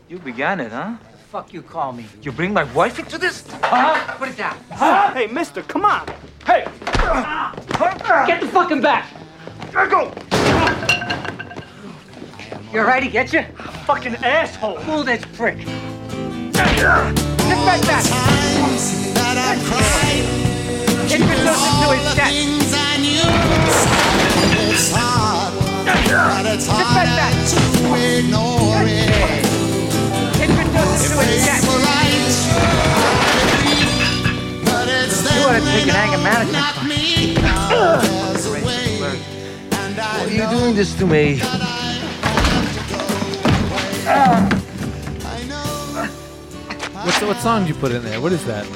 [0.08, 0.94] You began it, huh?
[1.36, 2.06] Fuck you call me?
[2.22, 3.44] You bring my wife into this?
[3.60, 4.16] Huh?
[4.16, 4.56] Put it down.
[5.12, 6.08] Hey, mister, come on.
[6.46, 6.64] Hey!
[8.26, 9.06] Get the fucking back!
[9.74, 10.14] Let go!
[12.72, 13.42] You alright to get you?
[13.84, 14.78] Fucking asshole!
[14.78, 15.58] Fool this prick!
[15.58, 18.06] Get back back!
[21.02, 22.16] Introduce him to his!
[25.84, 26.08] Get
[26.94, 27.34] back back!
[35.66, 36.64] Take an anger management
[37.36, 38.46] class.
[39.98, 41.38] Why are you doing this to me?
[47.04, 48.20] What's what song did you put in there?
[48.20, 48.66] What is that?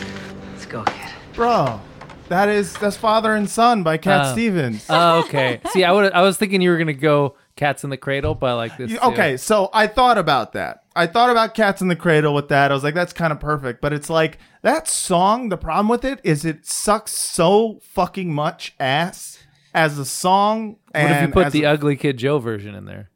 [0.53, 0.95] Let's go, kid.
[1.35, 1.81] Bro,
[2.29, 4.33] that is that's Father and Son by Cat Oh.
[4.33, 4.87] Stevens.
[4.89, 5.61] Oh, okay.
[5.71, 8.47] See, I would I was thinking you were gonna go Cats in the Cradle, but
[8.51, 8.91] I like this.
[8.93, 9.05] You- too.
[9.07, 10.80] okay, so I thought about that.
[10.97, 12.71] I thought about Cats in the Cradle with that.
[12.71, 13.81] I was like, that's kind of perfect.
[13.81, 18.75] But it's like that song, the problem with it is it sucks so fucking much
[18.81, 19.39] ass
[19.73, 20.77] as a song.
[20.93, 23.09] What if you and put the a- Ugly Kid Joe version in there?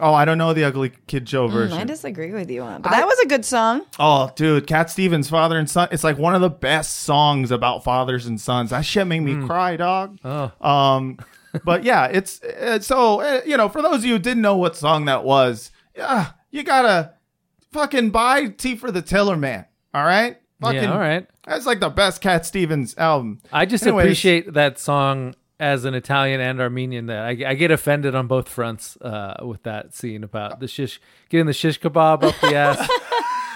[0.00, 1.78] Oh, I don't know the Ugly Kid Joe Mm, version.
[1.78, 3.82] I disagree with you on, but that was a good song.
[4.00, 5.88] Oh, dude, Cat Stevens, Father and Son.
[5.92, 8.70] It's like one of the best songs about fathers and sons.
[8.70, 10.18] That shit made me cry, dog.
[10.24, 10.50] Oh.
[10.66, 11.18] Um,
[11.64, 14.56] but yeah, it's, it's so uh, you know, for those of you who didn't know
[14.56, 17.14] what song that was, yeah, you gotta
[17.72, 19.66] fucking buy Tea for the Tillerman.
[19.92, 21.26] All right, fucking, Yeah, all right.
[21.46, 23.40] That's like the best Cat Stevens album.
[23.52, 27.06] I just Anyways, appreciate that song as an Italian and Armenian.
[27.06, 31.00] That I, I get offended on both fronts uh, with that scene about the shish
[31.28, 32.88] getting the shish kebab up the ass.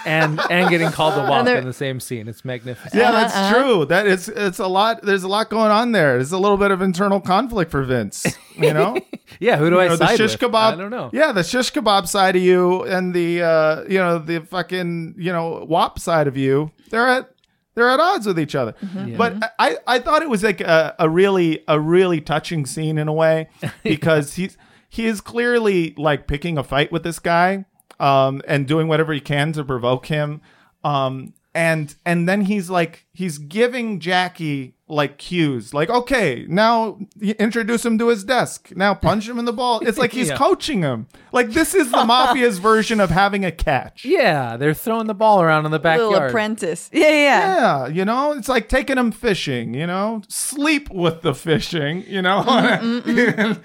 [0.07, 2.27] And, and getting called a wop in the same scene.
[2.27, 2.95] It's magnificent.
[2.95, 3.85] Yeah, that's true.
[3.85, 5.01] That is, it's a lot.
[5.03, 6.13] There's a lot going on there.
[6.13, 8.25] There's a little bit of internal conflict for Vince.
[8.55, 8.97] You know.
[9.39, 10.51] Yeah, who do I you know, the side shish with?
[10.51, 10.73] kebab.
[10.73, 11.09] I don't know.
[11.11, 15.31] Yeah, the shish kebab side of you and the uh, you know the fucking you
[15.31, 16.71] know wop side of you.
[16.89, 17.29] They're at
[17.75, 18.73] they're at odds with each other.
[19.17, 23.07] But I I thought it was like a, a really a really touching scene in
[23.07, 23.49] a way
[23.83, 24.57] because he's
[24.89, 27.65] he is clearly like picking a fight with this guy
[27.99, 30.41] um and doing whatever he can to provoke him.
[30.83, 35.73] Um and and then he's like he's giving Jackie like cues.
[35.73, 38.71] Like okay now introduce him to his desk.
[38.75, 39.79] Now punch him in the ball.
[39.79, 40.37] It's like he's Yeah.
[40.37, 41.07] coaching him.
[41.31, 44.05] Like this is the mafia's version of having a catch.
[44.05, 46.11] Yeah, they're throwing the ball around in the backyard.
[46.11, 46.89] Little apprentice.
[46.93, 47.13] Yeah, yeah.
[47.15, 47.87] yeah.
[47.87, 50.21] You know it's like taking him fishing you know?
[50.29, 52.43] Sleep with the fishing you know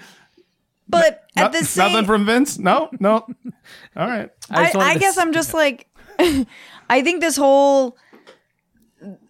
[0.87, 2.57] But No- at the same, nothing from vince?
[2.59, 3.25] No no.
[3.95, 4.29] All right.
[4.49, 5.87] I, wanted I guess I'm just like,
[6.19, 7.97] I think this whole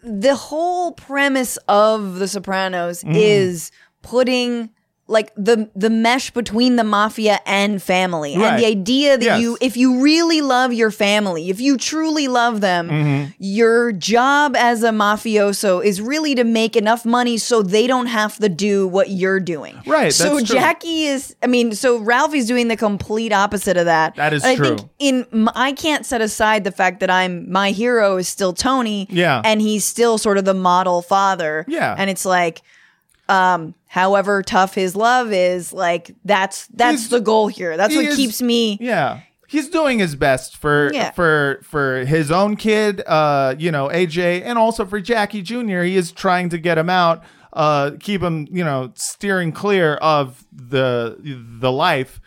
[0.04, 3.16] the whole premise of The Sopranos Mm.
[3.16, 4.70] is putting
[5.08, 8.46] like the the mesh between the mafia and family Right.
[8.54, 9.42] and the idea that Yes.
[9.42, 13.32] you if you really love your family if you truly love them Mm-hmm.
[13.38, 18.38] your job as a mafioso is really to make enough money so they don't have
[18.38, 22.78] to do what you're doing Right, so jackie is i mean so ralphie's doing the
[22.78, 24.78] complete opposite of that That is And i true.
[24.78, 29.08] think in i can't set aside the fact that i'm my hero is still tony
[29.10, 29.42] Yeah.
[29.44, 31.94] and he's still sort of the model father Yeah.
[31.98, 32.62] and it's like
[33.30, 37.98] um however tough his love is like that's that's He's- the goal here that's he
[37.98, 39.20] what is- keeps me Yeah.
[39.48, 41.12] He's doing his best for Yeah.
[41.12, 45.82] for for his own kid, uh, you know, AJ, and also for Jackie Jr.
[45.84, 50.44] He is trying to get him out, uh, keep him, you know, steering clear of
[50.52, 52.20] the the life.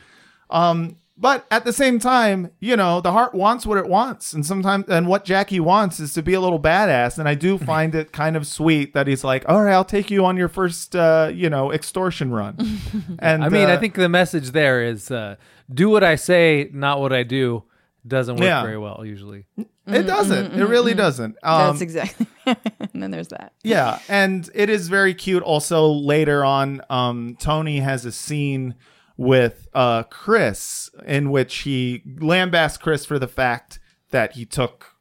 [0.51, 4.45] Um, but at the same time, you know, the heart wants what it wants, and
[4.45, 7.19] sometimes, and what Jackie wants is to be a little badass.
[7.19, 10.11] And I do find it kind of sweet that he's like, "All right, I'll take
[10.11, 12.57] you on your first, uh, you know, extortion run."
[13.19, 15.37] And I mean, I uh, think the message there is uh,
[15.73, 17.65] do what I say, not what I do.
[18.07, 18.63] Doesn't work Yeah.
[18.63, 19.47] very well usually.
[19.87, 20.53] it doesn't.
[20.55, 21.37] It really doesn't.
[21.43, 22.27] Um, Mm-hmm, that's exactly
[22.93, 25.43] and then there's that Yeah, and it is very cute.
[25.43, 28.75] Also, later on, um, Tony has a scene
[29.17, 33.79] with uh, Chris in which he lambasts Chris for the fact
[34.11, 34.97] that he took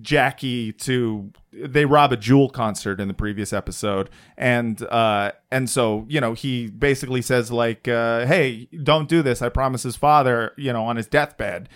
[0.00, 6.06] Jackie to they rob a Jewel concert in the previous episode, and uh, and so
[6.08, 10.52] you know he basically says like, uh, "Hey, don't do this." I promise his father,
[10.56, 11.68] you know, on his deathbed,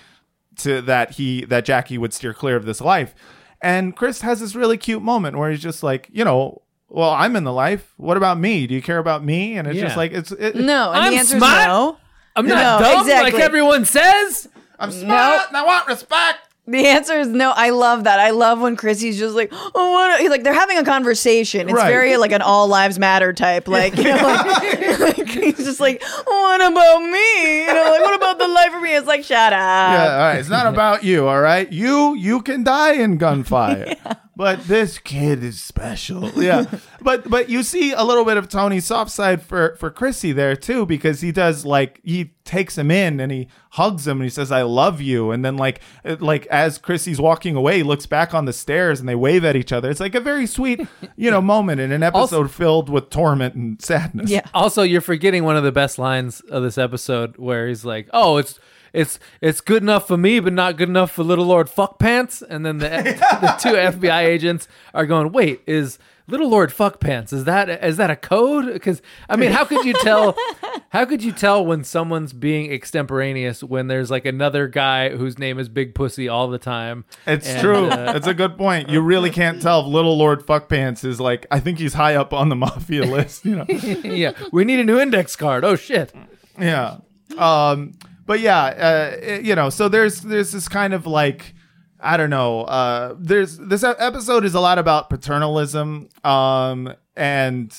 [0.58, 3.14] to that he that Jackie would steer clear of this life.
[3.60, 7.36] And Chris has this really cute moment where he's just like, you know, well, I'm
[7.36, 7.92] in the life.
[7.96, 8.66] What about me?
[8.66, 9.56] Do you care about me?
[9.58, 9.84] And it's Yeah.
[9.84, 11.66] just like it's it, no and I'm the answer is smart.
[11.68, 11.96] no
[12.36, 13.32] I'm not No, dumb exactly.
[13.32, 14.48] like everyone says.
[14.78, 16.38] I'm smart and I want respect.
[16.68, 17.50] The answer is no.
[17.56, 18.20] I love that.
[18.20, 20.20] I love when Chrissy's just like, oh, what?
[20.20, 21.62] He's like, they're having a conversation.
[21.62, 21.88] It's Right.
[21.90, 23.66] very like an all lives matter type.
[23.68, 27.60] Like, you know, like, like, he's just like, what about me?
[27.62, 28.94] You know, like, what about the life of me?
[28.94, 29.58] It's like, shut up.
[29.58, 30.38] Yeah, all right.
[30.38, 31.72] It's not about you, all right?
[31.72, 33.96] You you can die in gunfire.
[34.38, 36.30] But this kid is special.
[36.38, 36.66] Yeah.
[37.02, 40.54] but but you see a little bit of Tony's soft side for for Chrissy there
[40.54, 44.30] too because he does like he takes him in and he hugs him and he
[44.30, 48.06] says I love you and then like uh, like as Chrissy's walking away he looks
[48.06, 49.90] back on the stairs and they wave at each other.
[49.90, 53.82] It's like a very sweet, you know, moment in an episode filled with torment and
[53.82, 54.30] sadness.
[54.30, 54.46] Yeah.
[54.54, 58.36] Also, you're forgetting one of the best lines of this episode where he's like, "Oh,
[58.36, 58.60] it's
[58.98, 62.42] it's it's good enough for me, but not good enough for Little Lord Fuck Pants."
[62.42, 62.88] And then the
[63.40, 67.96] the two FBI agents are going, "Wait, is Little Lord Fuck Pants is that is
[67.96, 70.36] that a code?" Because I mean, how could you tell?
[70.90, 75.58] How could you tell when someone's being extemporaneous when there's like another guy whose name
[75.58, 77.04] is Big Pussy all the time?
[77.26, 77.88] It's And, true.
[77.90, 78.88] uh, It's a good point.
[78.88, 81.44] You really can't tell if Little Lord Fuckpants is like.
[81.50, 83.44] I think he's high up on the mafia list.
[83.44, 83.66] You know.
[83.68, 85.62] yeah, we need a new index card.
[85.62, 86.14] Oh shit!
[86.58, 86.96] yeah.
[87.36, 87.92] Um.
[88.28, 88.62] But yeah.
[88.62, 89.40] Uh.
[89.42, 89.70] You know.
[89.70, 91.54] So there's there's this kind of like.
[92.00, 92.60] I don't know.
[92.60, 97.76] Uh, there's this episode is a lot about paternalism, um, and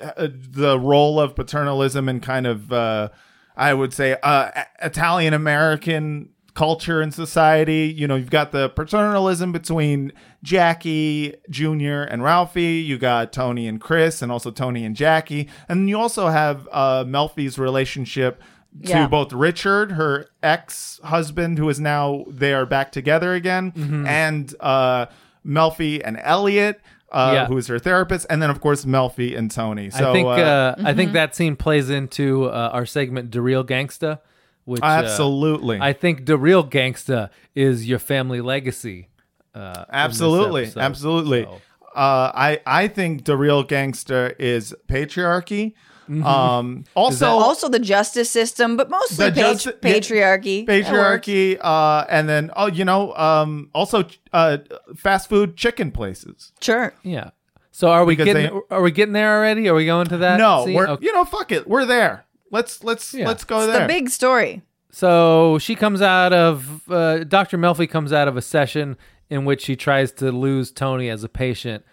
[0.00, 3.08] uh, the role of paternalism and kind of, uh,
[3.56, 7.92] I would say, uh, Italian American culture and society.
[7.96, 10.12] You know, you've got the paternalism between
[10.44, 12.02] Jackie Jr.
[12.02, 12.80] and Ralphie.
[12.86, 17.04] You got Tony and Chris, and also Tony and Jackie, and you also have uh,
[17.04, 18.40] Melfi's relationship
[18.84, 19.06] to Yeah.
[19.08, 24.06] both Richard, her ex husband, who is now they are back together again, Mm-hmm.
[24.06, 25.06] and uh,
[25.46, 26.80] Melfi and Elliot,
[27.12, 27.46] uh, Yeah.
[27.46, 29.90] who is her therapist, and then of course Melfi and Tony.
[29.90, 30.96] So I think uh, uh, I Mm-hmm.
[30.96, 34.18] think that scene plays into uh, our segment "The Real Gangsta,"
[34.64, 39.08] which uh, absolutely, I think "The Real Gangsta" is your family legacy.
[39.54, 40.80] Uh, absolutely, episode.
[40.80, 41.42] absolutely.
[41.44, 41.60] So-
[41.96, 45.72] Uh, I I think the real gangster is patriarchy.
[46.08, 50.66] Um, also, Also, the justice system, but mostly The patri- justi- patriarchy.
[50.66, 54.58] Patriarchy, uh, and then oh, you know, um, also uh,
[54.96, 56.52] fast food chicken places.
[56.60, 56.94] Sure.
[57.02, 57.30] yeah.
[57.72, 59.68] So are we Because getting they- are we getting there already?
[59.68, 60.38] Are we going to that?
[60.38, 60.74] No, scene?
[60.74, 61.04] we're Okay.
[61.04, 62.24] you know, fuck it, we're there.
[62.50, 63.26] Let's let's Yeah.
[63.28, 63.82] let's go It's there.
[63.82, 64.62] the big story.
[64.90, 67.58] So she comes out of uh, Dr.
[67.58, 68.96] Melfi comes out of a session
[69.28, 71.84] in which she tries to lose Tony as a patient.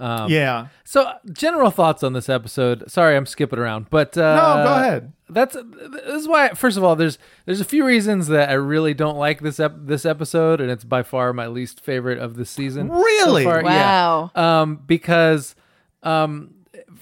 [0.00, 0.68] Um, yeah.
[0.84, 2.90] So, general thoughts on this episode.
[2.90, 5.12] Sorry, I'm skipping around, but uh, No, go ahead.
[5.28, 6.48] That's this is why.
[6.50, 9.76] First of all, there's there's a few reasons that I really don't like this ep-
[9.76, 12.88] this episode, and it's by far my least favorite of the season.
[12.88, 13.44] so Really?
[13.44, 13.62] far.
[13.62, 14.30] Wow.
[14.34, 14.60] Yeah.
[14.62, 15.54] Um, because
[16.02, 16.54] um,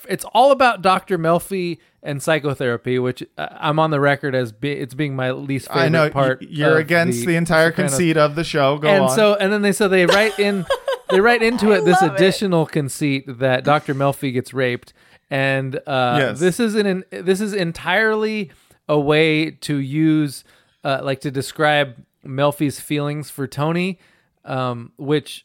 [0.09, 1.17] it's all about Dr.
[1.19, 5.69] Melfi and psychotherapy, which uh, I'm on the record as be- it's being my least
[5.69, 6.41] favorite I know part.
[6.43, 7.93] y- you're against the, entire Sopranos.
[7.93, 8.77] conceit of the show.
[8.79, 9.11] Go and on.
[9.17, 10.67] so and then they so they write in
[11.11, 12.15] they write into it this love it.
[12.17, 13.95] additional conceit that Dr.
[13.95, 14.93] Melfi gets raped,
[15.31, 16.41] and uh, Yes.
[16.41, 18.51] this is an this is entirely
[18.89, 20.45] a way to use
[20.85, 23.99] uh, like to describe Melfi's feelings for Tony,
[24.45, 25.45] um, which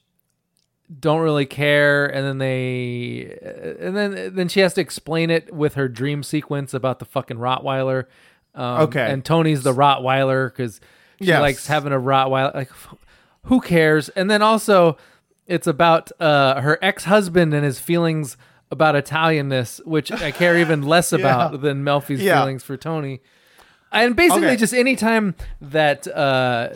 [1.00, 3.36] don't really care and then they
[3.80, 7.38] and then then she has to explain it with her dream sequence about the fucking
[7.38, 8.06] rottweiler
[8.54, 9.10] um, Okay.
[9.12, 10.80] and tony's the rottweiler because
[11.20, 11.42] she Yes.
[11.42, 12.70] likes having a rottweiler like
[13.46, 14.98] who cares and then also
[15.48, 18.38] it's about uh her ex-husband and his feelings
[18.72, 22.40] about italianness which i care even less about than melfi's Yeah.
[22.42, 23.22] feelings for tony
[23.92, 24.56] and basically, Okay.
[24.56, 26.70] just anytime that uh,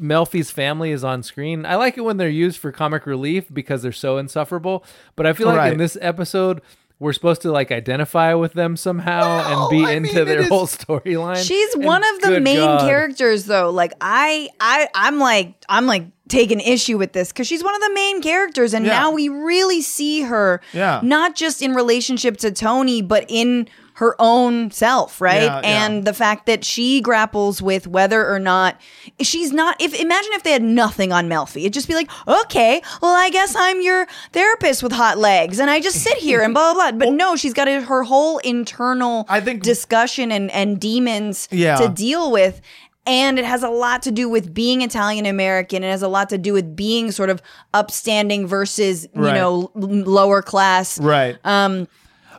[0.00, 3.82] Melfi's family is on screen, I like it when they're used for comic relief because
[3.82, 4.82] they're so insufferable.
[5.14, 5.72] But I feel like Right.
[5.72, 6.62] in this episode,
[7.02, 9.24] we're supposed to like identify with them somehow
[9.62, 11.44] and be I into mean, their it is- whole storyline.
[11.46, 12.80] She's And one of the main God.
[12.82, 13.70] characters though.
[13.70, 17.80] Like I I I'm like I'm like taking issue with this cuz she's one of
[17.82, 18.92] the main characters and Yeah.
[18.92, 21.00] now we really see her Yeah.
[21.02, 23.68] not just in relationship to Tony but in
[24.02, 25.42] her own self, right?
[25.44, 25.86] Yeah, yeah.
[25.86, 28.80] and the fact that she grapples with whether or not
[29.20, 31.60] she's not if imagine if they had nothing on Melfi.
[31.60, 35.70] It'd just be like, "Okay, well I guess I'm your therapist with hot legs and
[35.70, 38.38] I just sit here and blah blah blah." But no, she's got a, her whole
[38.38, 41.76] internal I think- discussion and and demons Yeah.
[41.76, 42.60] to deal with
[43.06, 45.82] and it has a lot to do with being Italian American.
[45.84, 47.42] It has a lot to do with being sort of
[47.74, 49.34] upstanding versus you Right.
[49.34, 49.88] know l-
[50.18, 51.00] lower class.
[51.00, 51.36] Right.
[51.44, 51.88] Um,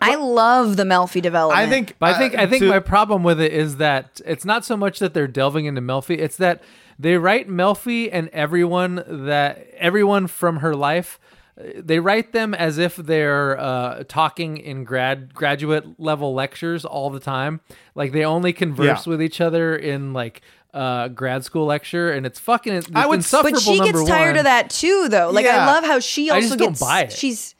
[0.03, 1.67] I love the Melfi development.
[1.67, 1.95] I think.
[1.99, 4.63] But I think uh, I think to- my problem with it is that it's not
[4.65, 6.61] so much that they're delving into Melfi; it's that
[6.99, 11.19] they write Melfi and everyone that everyone from her life.
[11.59, 17.09] uh, They write them as if they're uh, talking in grad graduate level lectures all
[17.09, 17.61] the time.
[17.95, 19.09] Like they only converse Yeah.
[19.11, 20.41] with each other in like
[20.73, 23.51] uh, grad school lecture, and it's fucking it's I would- insufferable.
[23.57, 24.37] but she gets number tired one.
[24.37, 25.29] of that too, though.
[25.31, 26.79] Like I love how she I also just don't gets.
[26.81, 27.11] buy it.
[27.11, 27.53] She's.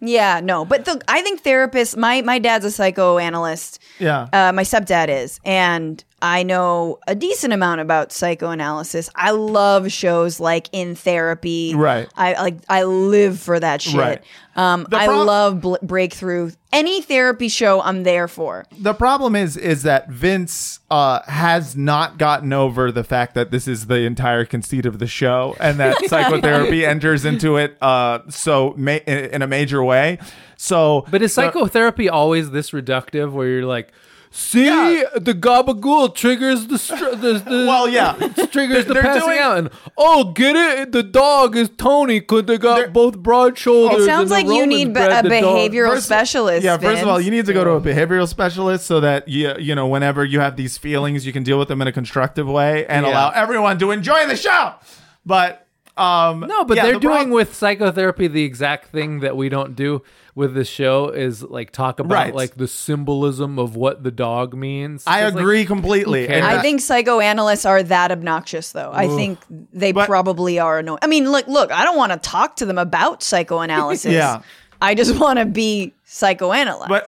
[0.00, 1.96] Yeah, no, but the, I think therapists.
[1.96, 3.80] My my dad's a psychoanalyst.
[3.98, 4.28] Yeah.
[4.32, 9.08] uh, my stepdad is, and I know a decent amount about psychoanalysis.
[9.14, 11.74] I love shows like In Therapy.
[11.76, 12.08] Right.
[12.16, 12.56] I like.
[12.68, 13.94] I live for that shit.
[13.94, 14.22] Right.
[14.56, 16.50] Um, The I love bl- Breakthrough.
[16.72, 18.66] Any therapy show, I'm there for.
[18.76, 23.68] the problem is is that Vince uh, has not gotten over the fact that this
[23.68, 28.74] is the entire conceit of the show, and that psychotherapy enters into it uh, so
[28.76, 30.18] ma- in, in a major way.
[30.56, 33.92] So, But is the- psychotherapy always this reductive where you're like,
[34.30, 35.04] see, Yeah.
[35.14, 38.12] the gabagool triggers the, str- the, the Well, yeah.
[38.52, 40.92] triggers the They're passing doing- out, and oh, get it?
[40.92, 44.02] The dog is Tony because they got They're- both broad shoulders.
[44.02, 46.64] It sounds like you need be- bred a behavioral First- specialist.
[46.64, 49.54] Yeah, first of all, you need to go to a behavioral specialist so that you
[49.58, 52.48] you know whenever you have these feelings, you can deal with them in a constructive
[52.48, 53.12] way and Yeah.
[53.12, 54.74] allow everyone to enjoy the show.
[55.26, 55.67] But
[55.98, 59.48] um, No, but yeah, they're the doing prob- with psychotherapy the exact thing that we
[59.48, 60.02] don't do
[60.34, 62.34] with this show is like talk about Right.
[62.34, 65.02] like the symbolism of what the dog means.
[65.06, 66.28] I It's like, agree completely.
[66.28, 68.90] And I think psychoanalysts are that obnoxious, though.
[68.92, 69.38] I think
[69.72, 71.00] they But- probably are annoying.
[71.02, 71.72] I mean, look, look.
[71.72, 74.12] I don't want to talk to them about psychoanalysis.
[74.12, 74.40] Yeah.
[74.80, 76.88] I just want to be psychoanalyzed.
[76.88, 77.07] But-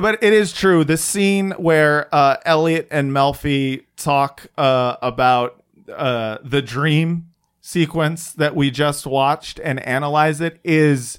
[0.00, 0.84] But it is true.
[0.84, 5.62] The scene where uh, Elliot and Melfi talk uh, about
[5.94, 7.30] uh, the dream
[7.60, 11.18] sequence that we just watched and analyze it is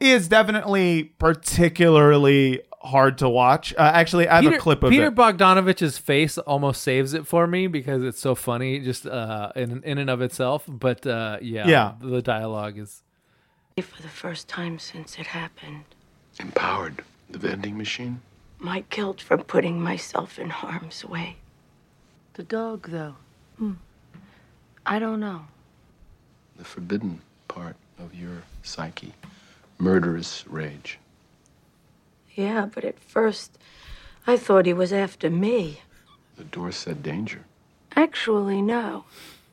[0.00, 3.74] is definitely particularly hard to watch.
[3.76, 5.14] Uh, actually, I have Peter, a clip of Peter it.
[5.14, 9.98] Bogdanovich's face almost saves it for me because it's so funny, just uh, in in
[9.98, 10.64] and of itself.
[10.68, 11.92] But uh, yeah, Yeah.
[12.00, 13.02] the dialogue is.
[13.80, 15.84] For the first time since it happened,
[16.40, 18.20] Empowered the vending machine?
[18.60, 21.36] my guilt for putting myself in harm's way.
[22.34, 23.14] The dog, though.
[23.56, 23.74] Hmm.
[24.84, 25.42] I don't know.
[26.56, 27.76] The forbidden part.
[27.98, 29.12] of your psyche.
[29.78, 30.98] Murderous rage.
[32.34, 33.58] Yeah, but at first,
[34.26, 35.80] I thought he was after me.
[36.36, 37.44] The door said danger.
[37.96, 39.04] Actually, no.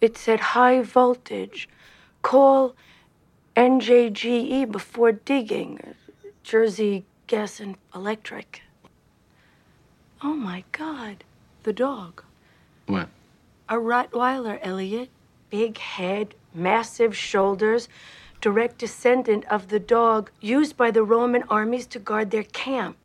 [0.02, 1.68] It said high voltage.
[2.22, 2.76] Call
[3.56, 5.80] NJGE before digging.
[6.44, 8.62] Jersey Gas and Electric.
[10.22, 11.24] Oh my God.
[11.64, 12.24] The dog.
[12.86, 13.10] What?
[13.68, 15.10] A Rottweiler, Elliot.
[15.50, 17.88] Big head, massive shoulders.
[18.42, 22.98] Direct descendant of the dog used by the Roman armies to guard their camp.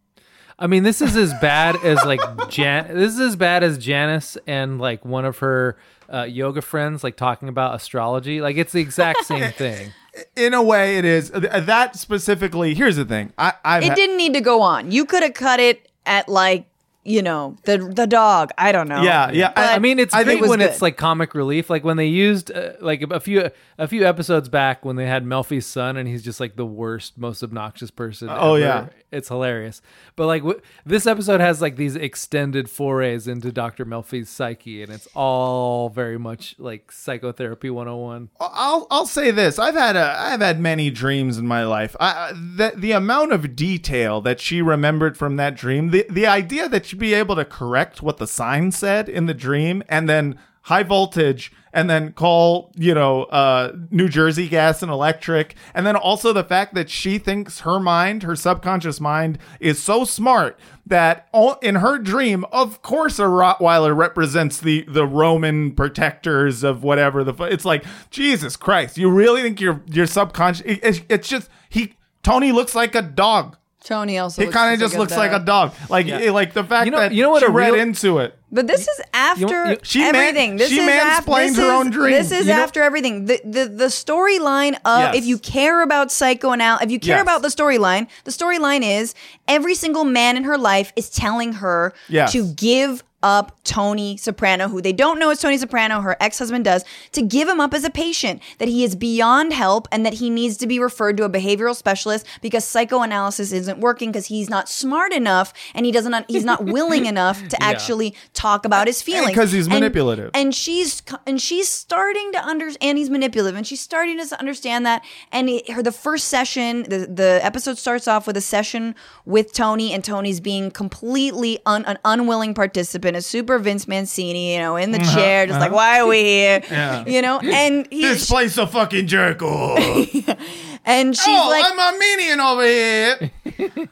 [0.58, 2.94] I mean, this is as bad as like Jan.
[2.94, 5.78] This is as bad as Janice and like one of her
[6.12, 8.42] uh, yoga friends like talking about astrology.
[8.42, 9.92] Like it's the exact same thing.
[10.36, 12.74] In a way, it is uh, that specifically.
[12.74, 13.32] Here's the thing.
[13.38, 14.90] I I've It ha- didn't need to go on.
[14.90, 16.66] You could have cut it at like,
[17.04, 18.50] you know, the the dog.
[18.58, 19.02] I don't know.
[19.02, 19.52] Yeah, yeah.
[19.54, 20.70] But I mean, it's I great think it when good.
[20.70, 24.48] it's like comic relief, like when they used uh, like a few a few episodes
[24.50, 28.28] back when they had Melfi's son, and he's just like the worst, most obnoxious person.
[28.30, 28.58] Oh, ever.
[28.64, 28.86] yeah.
[29.10, 29.80] it's hilarious.
[30.14, 34.92] But like w- this episode has like these extended forays into Doctor Melfi's psyche, and
[34.92, 38.28] it's all very much like psychotherapy 101.
[38.38, 39.58] I'll I'll say this.
[39.58, 41.96] I've had a I've had many dreams in my life.
[41.98, 46.26] I, I- the the amount of detail that she remembered from that dream, the the
[46.26, 50.38] idea that be able to correct what the sign said in the dream, and then
[50.64, 55.96] high voltage, and then call you know uh, New Jersey Gas and Electric, and then
[55.96, 61.28] also the fact that she thinks her mind, her subconscious mind, is so smart that
[61.32, 67.24] all, in her dream, of course, a Rottweiler represents the the Roman protectors of whatever
[67.24, 67.32] the.
[67.44, 68.98] It's like Jesus Christ!
[68.98, 70.66] You really think your your subconscious?
[70.66, 71.94] it- it's, it's just he.
[72.22, 73.56] Tony looks like a dog.
[73.82, 74.42] Tony also.
[74.44, 75.72] He kind of just looks like a dog.
[75.88, 76.18] Like Yeah.
[76.18, 78.18] Eh, like the fact You know- that you know what she a read real- into
[78.18, 78.36] it.
[78.52, 80.56] But this is after you- She man- everything.
[80.56, 82.12] this she is af- mansplained this her is- own dream.
[82.12, 83.24] This is You know- after everything.
[83.26, 85.16] The the the storyline of Yes.
[85.16, 87.22] if you care about psycho and psychoanalysis, if you care Yes.
[87.22, 89.14] about the storyline, the storyline is
[89.48, 92.32] every single man in her life is telling her Yes.
[92.32, 96.64] to give up Tony Soprano, who they don't know is Tony Soprano, her ex husband
[96.64, 100.14] does, to give him up as a patient, that he is beyond help and that
[100.14, 104.48] he needs to be referred to a behavioral specialist because psychoanalysis isn't working because he's
[104.48, 109.02] not smart enough and he doesn't, he's not willing enough to actually talk about his
[109.02, 109.28] feelings.
[109.28, 110.30] Because he's And- manipulative.
[110.34, 114.86] And she's, and she's starting to understand, and he's manipulative and she's starting to understand
[114.86, 115.04] that.
[115.32, 118.94] And it, her, the first session, the, the episode starts off with a session
[119.24, 124.60] with Tony and Tony's being completely un, an unwilling participant, a super Vince Mancini, you
[124.60, 126.60] know, in the chair, just like, why are we here?
[126.62, 126.74] Uh-huh.
[126.74, 127.06] Yeah.
[127.06, 129.78] You know, and he, This place a fucking jerk off.
[130.84, 133.30] and she's oh, like, I'm Armenian over here.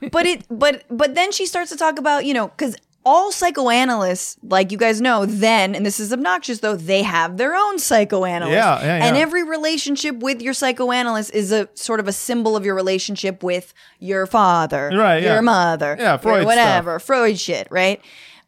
[0.11, 4.37] but it but but then she starts to talk about you know because all psychoanalysts
[4.43, 8.55] like you guys know then and this is obnoxious though they have their own psychoanalyst
[8.55, 12.67] Yeah, yeah, and every relationship with your psychoanalyst is a sort of a symbol of
[12.67, 15.41] your relationship with your father Right, your yeah.
[15.41, 18.03] mother Yeah, Freud whatever freud shit right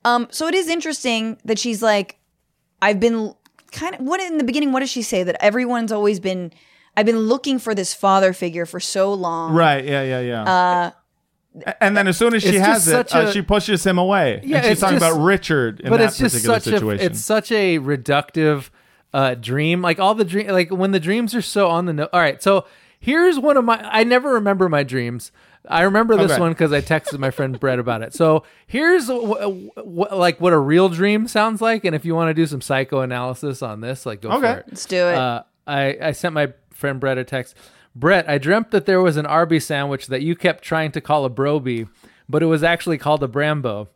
[0.04, 2.18] um so it is interesting that she's like
[2.82, 3.34] i've been
[3.72, 6.52] kind of what in the beginning what does she say that everyone's always been
[6.96, 9.84] i've been looking for this father figure for so long Right.
[9.84, 10.02] Yeah.
[10.02, 10.20] Yeah.
[10.20, 10.42] Yeah.
[10.44, 10.90] Uh,
[11.80, 14.40] and then as soon as she it's has it, such uh, she pushes him away.
[14.44, 17.02] Yeah, and she's talking just- about Richard in but that it's just particular such situation.
[17.02, 18.70] a it's such a reductive
[19.12, 22.08] uh dream like all the dream like when the dreams are so on the no
[22.12, 22.64] all right so
[23.00, 25.32] here's one of my i never remember my dreams
[25.68, 26.40] i remember this Okay.
[26.40, 30.52] one because i texted my friend brett about it so here's w- w- like what
[30.52, 34.06] a real dream sounds like and if you want to do some psychoanalysis on this
[34.06, 34.40] like go Okay.
[34.54, 37.54] for it let's do it uh, I, I sent my friend Brett a text.
[37.94, 41.24] Brett, I dreamt that there was an Arby sandwich that you kept trying to call
[41.24, 41.86] a Broby,
[42.28, 43.86] but it was actually called a Brambo.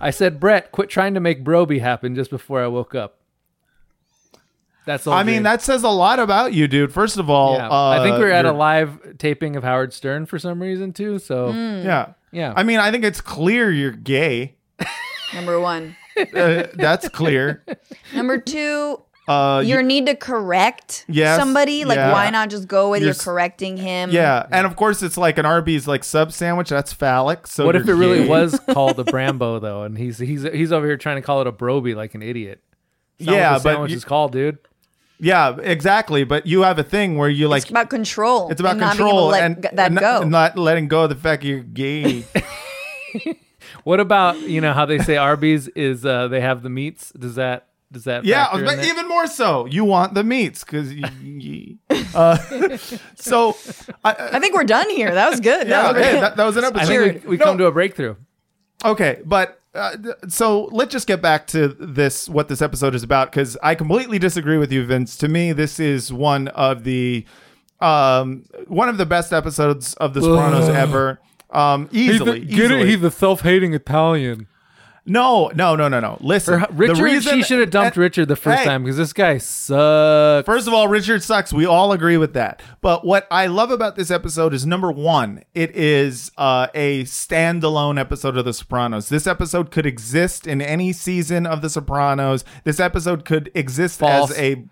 [0.00, 3.15] I said, Brett, quit trying to make Broby happen just before I woke up.
[4.86, 6.92] That's the whole I mean, that says a lot about you, dude.
[6.92, 7.68] First of all, Yeah.
[7.68, 11.18] uh, I think we're at a live taping of Howard Stern for some reason too.
[11.18, 12.12] So Yeah.
[12.32, 12.52] Yeah.
[12.56, 14.54] I mean, I think it's clear you're gay.
[15.34, 15.96] number one
[16.34, 17.62] Uh, that's clear.
[18.14, 21.84] Number two, Uh, you- your need to correct Yes, somebody.
[21.84, 22.12] Like, yeah.
[22.12, 24.10] why not just go with You're you're correcting him?
[24.10, 26.68] yeah, and of course it's like an Arby's like sub sandwich.
[26.70, 27.46] That's phallic.
[27.48, 30.70] So what if it you're really was called a Brambo though, and he's he's he's
[30.72, 32.62] over here trying to call it a Broby like an idiot?
[33.18, 34.58] It's not what Yeah, the but sandwich you- is called, dude.
[35.18, 36.24] Yeah, exactly.
[36.24, 38.50] But you have a thing where you like It's about control.
[38.50, 40.28] it's about and not being able control to let and g- that and not, go.
[40.28, 42.24] not letting go of the fact you're gay.
[43.84, 47.12] What about you know how they say Arby's is uh they have the meats?
[47.12, 48.86] Does that does that yeah, factor in but there?
[48.86, 50.92] even more so, you want the meats because.
[52.14, 52.36] uh,
[53.14, 53.56] so,
[54.04, 55.14] I, I think we're done here.
[55.14, 55.68] That was good.
[55.68, 56.88] yeah, that was okay, that, that was an I episode.
[57.12, 58.16] think we, we No, come to a breakthrough.
[58.84, 63.30] Okay, but uh, so let's just get back to this what this episode is about
[63.30, 65.16] because I completely disagree with you, Vince.
[65.18, 67.26] To me, this is one of the
[67.80, 71.20] um, one of the best episodes of The Sopranos ever.
[71.50, 72.96] Um, easily, easily.
[72.96, 74.48] the self-hating Italian.
[75.06, 76.18] No, no, no, no, no.
[76.20, 78.96] Listen, Or Richard, the reason, she should have dumped Richard the first Hey, time because
[78.96, 80.46] this guy sucks.
[80.46, 81.52] First of all, Richard sucks.
[81.52, 82.62] We all agree with that.
[82.80, 87.98] But what I love about this episode is number one, it is uh, a standalone
[87.98, 89.08] episode of The Sopranos.
[89.08, 92.44] This episode could exist in any season of The Sopranos.
[92.64, 94.30] This episode could exist False.
[94.32, 94.64] as a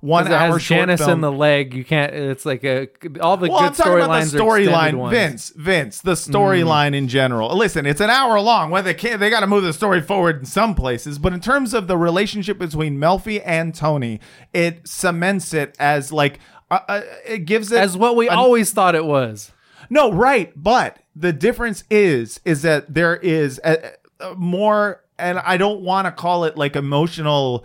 [0.00, 1.10] one it hour has short Janice film.
[1.12, 1.74] in the leg.
[1.74, 2.14] You can't.
[2.14, 2.88] It's like a
[3.20, 4.92] all the well, I'm good talking about storylines the storyline.
[4.94, 5.10] Mm.
[5.10, 5.52] Vince.
[5.56, 7.56] Vince, the storyline in general.
[7.56, 8.70] Listen, it's an hour long.
[8.70, 11.18] Whether they can't, they got to move the story forward in some places.
[11.18, 14.18] But in terms of the relationship between Melfi and Tony,
[14.52, 18.72] it cements it as like uh, uh, it gives it as what we an- always
[18.72, 19.52] thought it was.
[19.88, 20.52] no, right.
[20.56, 26.06] But the difference is, is that there is a, a more, and I don't want
[26.06, 27.64] to call it like emotional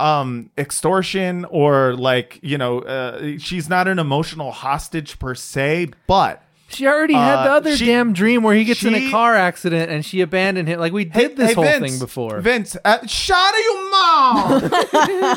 [0.00, 6.40] um extortion or like you know uh, she's not an emotional hostage per se but
[6.70, 9.10] She already had the Uh, other she- damn dream where he gets in a she-
[9.10, 10.78] car accident and she abandoned him.
[10.78, 12.40] Like we did this Hey, whole Vince, thing before.
[12.40, 14.70] Vince, uh, shut your mom.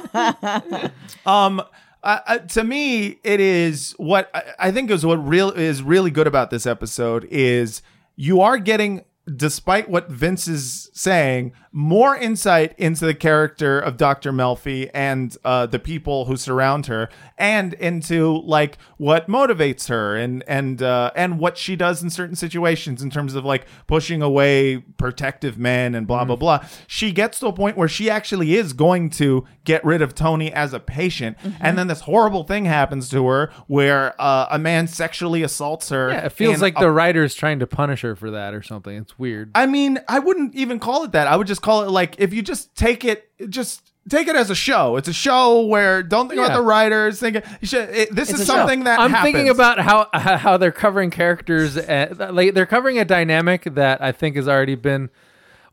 [1.25, 1.61] um,
[2.03, 6.11] uh, uh, to me, it is what I, I think is what real is really
[6.11, 7.81] good about this episode is
[8.15, 9.05] you are getting,
[9.35, 14.33] despite what Vince is saying, more insight into the character of Dr.
[14.33, 20.43] Melfi and uh, the people who surround her, and into like what motivates her and
[20.47, 24.79] and uh, and what she does in certain situations in terms of like pushing away
[24.97, 26.65] protective men and blah blah blah.
[26.87, 30.51] She gets to a point where she actually is going to get rid of Tony
[30.51, 34.87] as a patient, and then this horrible thing happens to her where uh, a man
[34.87, 36.11] sexually assaults her.
[36.11, 38.97] yeah, it feels like a the writer's trying to punish her for that or something.
[38.97, 39.51] It's weird.
[39.55, 41.27] I mean, I wouldn't even call it that.
[41.27, 44.49] I would just call it like if you just take it, just take it as
[44.49, 44.97] a show.
[44.97, 46.45] It's a show where don't think Yeah.
[46.47, 47.19] about the writers.
[47.19, 49.33] Think you should, it, this is something that I'm happens.
[49.33, 51.77] thinking about how how they're covering characters.
[51.77, 55.09] And, like they're covering a dynamic that I think has already been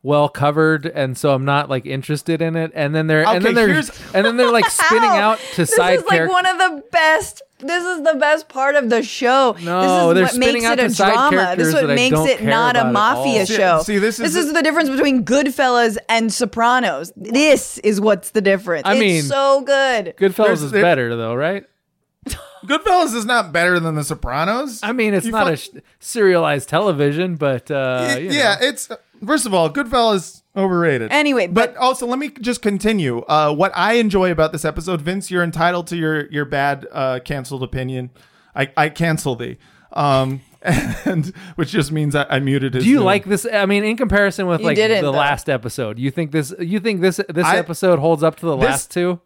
[0.01, 2.71] well covered, and so I'm not like interested in it.
[2.73, 3.69] And then they're and then they're
[4.13, 5.67] and then they're like spinning out to side.
[5.67, 6.33] this side is like characters.
[6.33, 7.41] one of the best.
[7.61, 9.53] This is the best part of the show.
[9.61, 11.55] No, this is they're what spinning makes out it a side drama.
[11.57, 13.45] This is what makes it not a mafia all.
[13.45, 13.81] See- show.
[13.83, 17.11] see, this is the- the difference between Goodfellas and Sopranos.
[17.17, 18.83] This is what's the difference.
[18.85, 20.13] I it's mean, so good.
[20.17, 21.65] Goodfellas There's- is there- better though, right?
[22.65, 24.81] Goodfellas is not better than The Sopranos.
[24.83, 28.67] I mean, it's You not fu- a sh- serialized television, but uh, you yeah, know.
[28.67, 28.89] it's
[29.25, 31.11] first of all, Goodfellas overrated.
[31.11, 33.19] Anyway, but, but- also let me just continue.
[33.21, 37.19] Uh, what I enjoy about this episode, Vince, you're entitled to your your bad uh,
[37.23, 38.09] canceled opinion.
[38.55, 39.57] I I cancel thee.
[39.93, 42.83] Um, and which just means I, I muted his.
[42.83, 43.05] Do you Zoom.
[43.05, 43.45] like this?
[43.49, 45.17] I mean, in comparison with You like didn't, the though.
[45.17, 46.53] last episode, you think this?
[46.59, 49.21] You think this this I- episode holds up to the This- last two?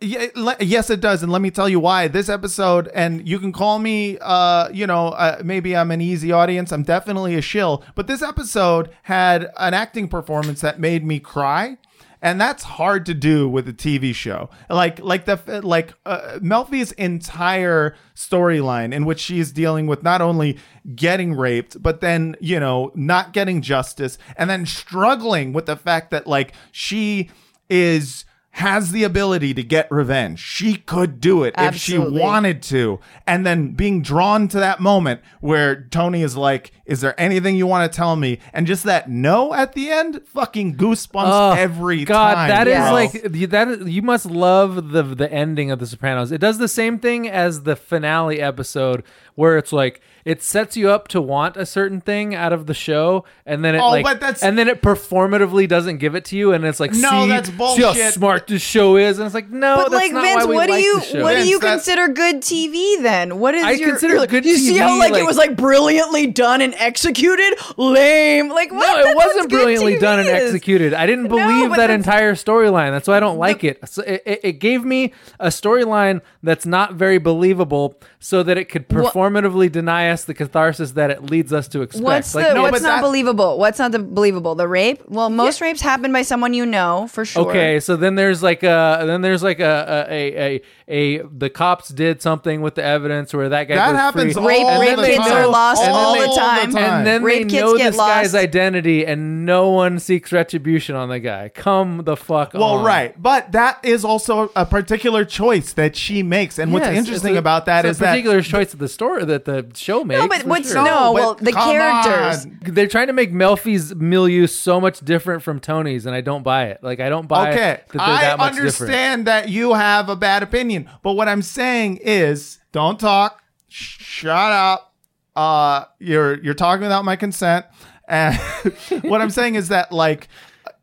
[0.00, 0.28] Yeah,
[0.60, 2.06] yes, it does, and let me tell you why.
[2.06, 6.30] This episode, and you can call me, uh, you know, uh, maybe I'm an easy
[6.30, 6.70] audience.
[6.70, 11.78] I'm definitely a shill, but this episode had an acting performance that made me cry,
[12.22, 14.50] and that's hard to do with a TV show.
[14.70, 20.58] Like, like the like uh, Melfi's entire storyline in which she's dealing with not only
[20.94, 26.12] getting raped, but then you know not getting justice, and then struggling with the fact
[26.12, 27.30] that like she
[27.68, 30.40] is has the ability to get revenge.
[30.40, 32.98] She could do it if she wanted to.
[33.26, 37.66] And then being drawn to that moment where Tony is like, Is there anything you
[37.66, 38.38] want to tell me?
[38.52, 42.48] And just that no at the end, fucking goosebumps Oh, every God, time.
[42.48, 42.84] that is Yes.
[42.88, 42.92] bro.
[42.94, 43.68] like you- that.
[43.68, 46.32] is- You must love the the ending of The Sopranos.
[46.32, 49.04] It does the same thing as the finale episode,
[49.38, 52.74] where it's like it sets you up to want a certain thing out of the
[52.74, 56.24] show, and then it Oh, like, but that's- and then it performatively doesn't give it
[56.26, 57.84] to you, and it's like, No, see, that's See bullshit.
[58.02, 60.44] how smart this show is, and it's like, no, But that's like not Vince, why
[60.50, 61.22] we what do like you the show.
[61.22, 63.38] what do you consider good TV then?
[63.38, 65.38] What is I your consider like, good You see how TV, like, like- it was
[65.38, 67.54] like brilliantly done and executed?
[67.78, 68.48] Lame.
[68.50, 68.80] Like what?
[68.86, 70.92] No, That's it what wasn't good brilliantly TV done and executed.
[70.94, 72.90] I didn't believe but that entire storyline.
[72.90, 73.78] That's why I don't like it.
[73.88, 74.40] So it, it.
[74.48, 78.88] It gave me a storyline that's not very believable, so that it could
[79.28, 82.04] performatively deny us the catharsis that it leads us to expect.
[82.04, 83.58] What's like, the no, what's not that- believable?
[83.58, 84.54] What's not the believable?
[84.54, 85.02] The rape?
[85.08, 87.48] Well, most rapes happen by someone you know for sure.
[87.48, 91.50] Okay, so then there's like a then there's like a a a, a, a the
[91.50, 94.62] cops did something with the evidence where that guy That goes happens free.
[94.62, 95.32] all Rape- the rape time.
[95.32, 96.34] are lost And then all they- the
[96.72, 96.76] time.
[96.76, 100.94] and then Rape they kits know get this guy's identity, and no one seeks retribution
[100.96, 101.50] on the guy.
[101.54, 102.84] Come the fuck Well, on.
[102.84, 107.38] right, but that is also a particular choice that she makes, and what's interesting a-
[107.38, 110.20] about that is it's is that particular choice of the story that the show makes.
[110.20, 110.84] No, but what's sure.
[110.84, 111.12] no?
[111.12, 112.46] but well, the characters.
[112.46, 112.58] on.
[112.62, 116.66] They're trying to make Melfi's milieu so much different from Tony's, and I don't buy
[116.66, 116.82] it.
[116.82, 117.54] Like I don't buy it.
[117.54, 118.72] Okay, that I that much different.
[118.74, 123.42] understand that you have a bad opinion, but what I'm saying is, don't talk.
[123.68, 124.94] shut up.
[125.36, 127.66] Uh, you're you're talking without my consent.
[128.08, 128.36] And
[129.02, 130.28] what I'm saying is that like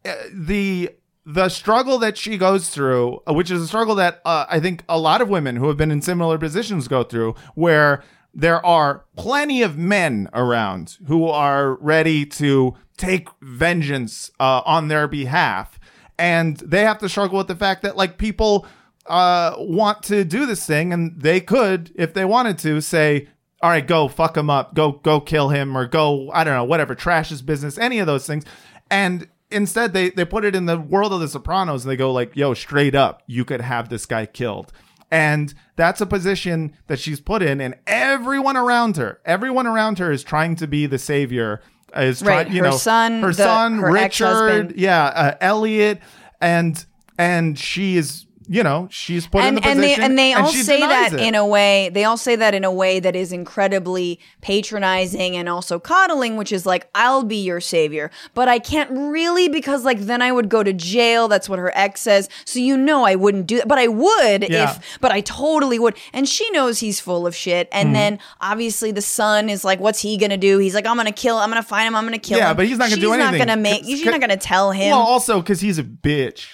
[0.06, 0.92] uh, the
[1.26, 4.84] the struggle that she goes through, uh, which is a struggle that uh, I think
[4.88, 8.04] a lot of women who have been in similar positions go through, where
[8.36, 15.08] there are plenty of men around who are ready to take vengeance uh, on their
[15.08, 15.80] behalf,
[16.20, 18.68] and they have to struggle with the fact that like people
[19.06, 23.28] uh, want to do this thing, and they could, if they wanted to, say,
[23.62, 26.66] "All right, go fuck him up, go go kill him, or go I don't know,
[26.66, 28.44] whatever, trash his business, any of those things,"
[28.92, 32.12] and instead they they put it in the world of the Sopranos, and they go
[32.12, 34.74] like, "Yo, straight up, you could have this guy killed."
[35.16, 40.12] And that's a position that she's put in, and everyone around her, everyone around her
[40.12, 41.62] is trying to be the savior.
[41.96, 46.00] Is Right, trying, you her know, son, her the- son, her Richard, yeah, uh, Elliot,
[46.42, 46.86] and
[47.18, 50.34] and she is, you know, she's put in and the and they position, and they
[50.34, 51.20] all she say that it.
[51.20, 55.48] in a way they all say that in a way that is incredibly patronizing and
[55.50, 60.00] also coddling which is like I'll be your savior but I can't really because like
[60.02, 63.16] then I would go to jail that's what her ex says so you know I
[63.16, 64.72] wouldn't do that but I would Yeah.
[64.72, 67.90] if but I totally would and she knows he's full of shit and.
[67.90, 67.94] Mhm.
[67.94, 71.38] then obviously the son is like what's he gonna do he's like I'm gonna kill
[71.38, 73.14] I'm gonna find him I'm gonna kill Yeah, him but he's not gonna she's do
[73.14, 73.32] anything.
[73.34, 76.48] she's not gonna make she's not gonna tell him Well, also because he's a bitch.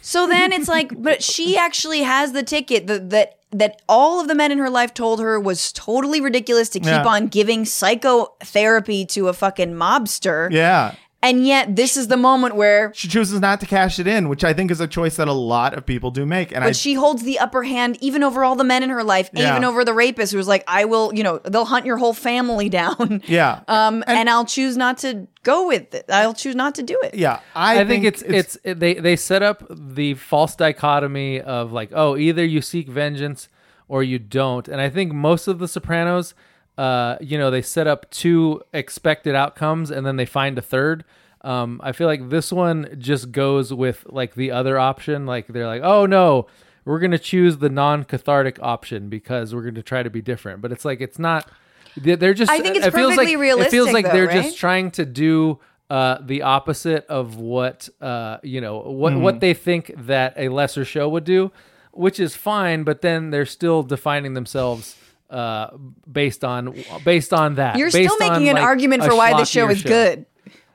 [0.00, 4.28] So then it's like, but she actually has the ticket that that that all of
[4.28, 7.04] the men in her life told her was totally ridiculous to keep Yeah.
[7.06, 10.50] on giving psychotherapy to a fucking mobster.
[10.50, 10.94] Yeah.
[11.20, 14.44] And yet this is the moment where She chooses not to cash it in, which
[14.44, 16.52] I think is a choice that a lot of people do make.
[16.52, 19.02] And but I, she holds the upper hand even over all the men in her
[19.02, 19.50] life, Yeah.
[19.50, 22.68] even over the rapist who's like, I will, you know, they'll hunt your whole family
[22.80, 23.20] down.
[23.26, 26.04] yeah, Um, and, I'll choose not to go with it.
[26.08, 27.14] I'll choose not to do it.
[27.16, 31.90] yeah, I, think, it's, it's it, they they set up the false dichotomy of like
[31.94, 33.48] oh either you seek vengeance
[33.88, 36.34] or you don't, and I think most of the Sopranos,
[36.78, 41.04] uh, you know, they set up two expected outcomes and then they find a third.
[41.42, 45.26] Um, I feel like this one just goes with like the other option.
[45.26, 46.46] Like they're like, oh no,
[46.84, 50.62] we're gonna choose the non-cathartic option because we're gonna try to be different.
[50.62, 51.50] But it's like it's not.
[51.96, 52.50] they- They're just.
[52.50, 54.90] I think it's it feels like perfectly it feels realistic, like they're though, just trying
[54.92, 55.58] to do
[55.90, 59.22] uh, the opposite of what uh, you know what Mm-hmm.
[59.22, 61.50] what they think that a lesser show would do,
[61.92, 62.82] which is fine.
[62.84, 64.96] But then they're still defining themselves
[65.30, 65.68] uh,
[66.10, 66.74] based on
[67.04, 67.76] based on that.
[67.76, 70.26] You're based still making on, an like, argument for why the show is good.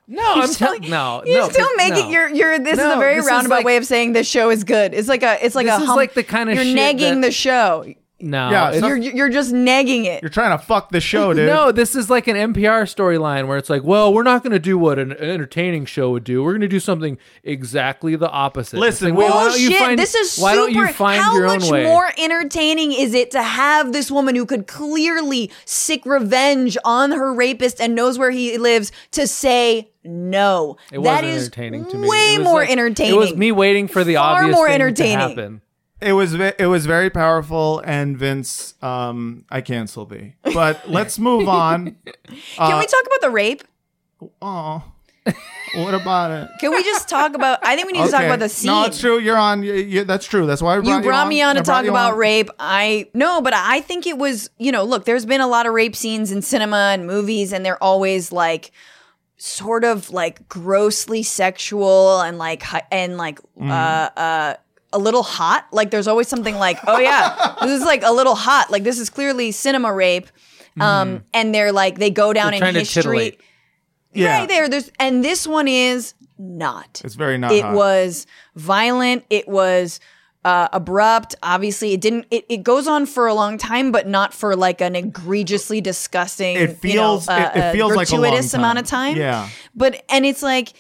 [0.06, 1.24] No, You're I'm still- telling no.
[1.26, 2.10] You're no, still making no.
[2.12, 4.94] you're you're this is a very roundabout like- way of saying this show is good.
[4.94, 7.22] It's like a it's like This a is like the kind of you're shit negging
[7.22, 7.86] that- the show.
[8.24, 10.24] No, Yeah, it's- You're you're just negging it.
[10.24, 11.48] you're trying to fuck the show, dude.
[11.48, 14.60] No, this is like an NPR storyline where it's like, well, we're not going to
[14.60, 16.42] do what an entertaining show would do.
[16.42, 18.80] We're going to do something exactly the opposite.
[18.80, 19.72] Listen, It's like, well, why don't Bullshit!
[19.72, 20.74] you find, this is why super.
[20.74, 21.84] don't you find how your much own way?
[21.84, 27.34] more entertaining is it to have this woman who could clearly seek revenge on her
[27.34, 30.78] rapist and knows where he lives to say no?
[30.92, 32.08] It that wasn't is entertaining to me.
[32.08, 33.14] way It was more like- entertaining.
[33.16, 35.18] It was me waiting for the Far obvious more thing entertaining.
[35.18, 35.62] to happen.
[36.04, 40.36] It was it was very powerful, and Vince, um, I cancel thee.
[40.54, 41.96] But let's move on.
[42.06, 43.64] Can we talk about the rape?
[44.42, 44.84] Oh,
[45.76, 46.50] what about it?
[46.60, 47.60] Can we just talk about?
[47.66, 48.28] I think we need to talk Okay.
[48.28, 48.68] about the scene.
[48.72, 49.20] No, it's true.
[49.20, 49.64] You're on.
[49.64, 50.46] You, you, that's true.
[50.46, 52.20] That's why I brought you brought me on to I brought talk you about on.
[52.20, 52.50] rape.
[52.60, 55.74] I no, but I think it was you know look, there's been a lot of
[55.74, 58.72] rape scenes in cinema and movies, and they're always like
[59.38, 63.70] sort of like grossly sexual and like hi- and like Mm-hmm.
[63.72, 64.54] uh uh
[64.94, 65.68] a little hot.
[65.72, 68.72] Like there's always something like oh yeah, this is like a little hot.
[68.72, 70.28] Like this is clearly cinema rape.
[70.80, 72.52] Um, and they're like they go down.
[72.52, 73.38] They're in history.
[74.14, 74.40] Yeah.
[74.40, 74.70] Right there.
[74.70, 77.02] There's and this one is not.
[77.04, 77.52] It's very not.
[77.52, 77.76] It hot.
[77.76, 78.26] was
[78.56, 79.26] violent.
[79.30, 80.00] It was
[80.46, 81.36] uh, abrupt.
[81.44, 82.26] Obviously, it didn't.
[82.32, 86.56] It, it goes on for a long time, but not for like an egregiously disgusting.
[86.56, 87.30] It you know, feels.
[87.30, 89.18] uh, it, it uh, feels like a long gratuitous amount of time.
[89.18, 89.50] Yeah.
[89.76, 90.74] But and it's like.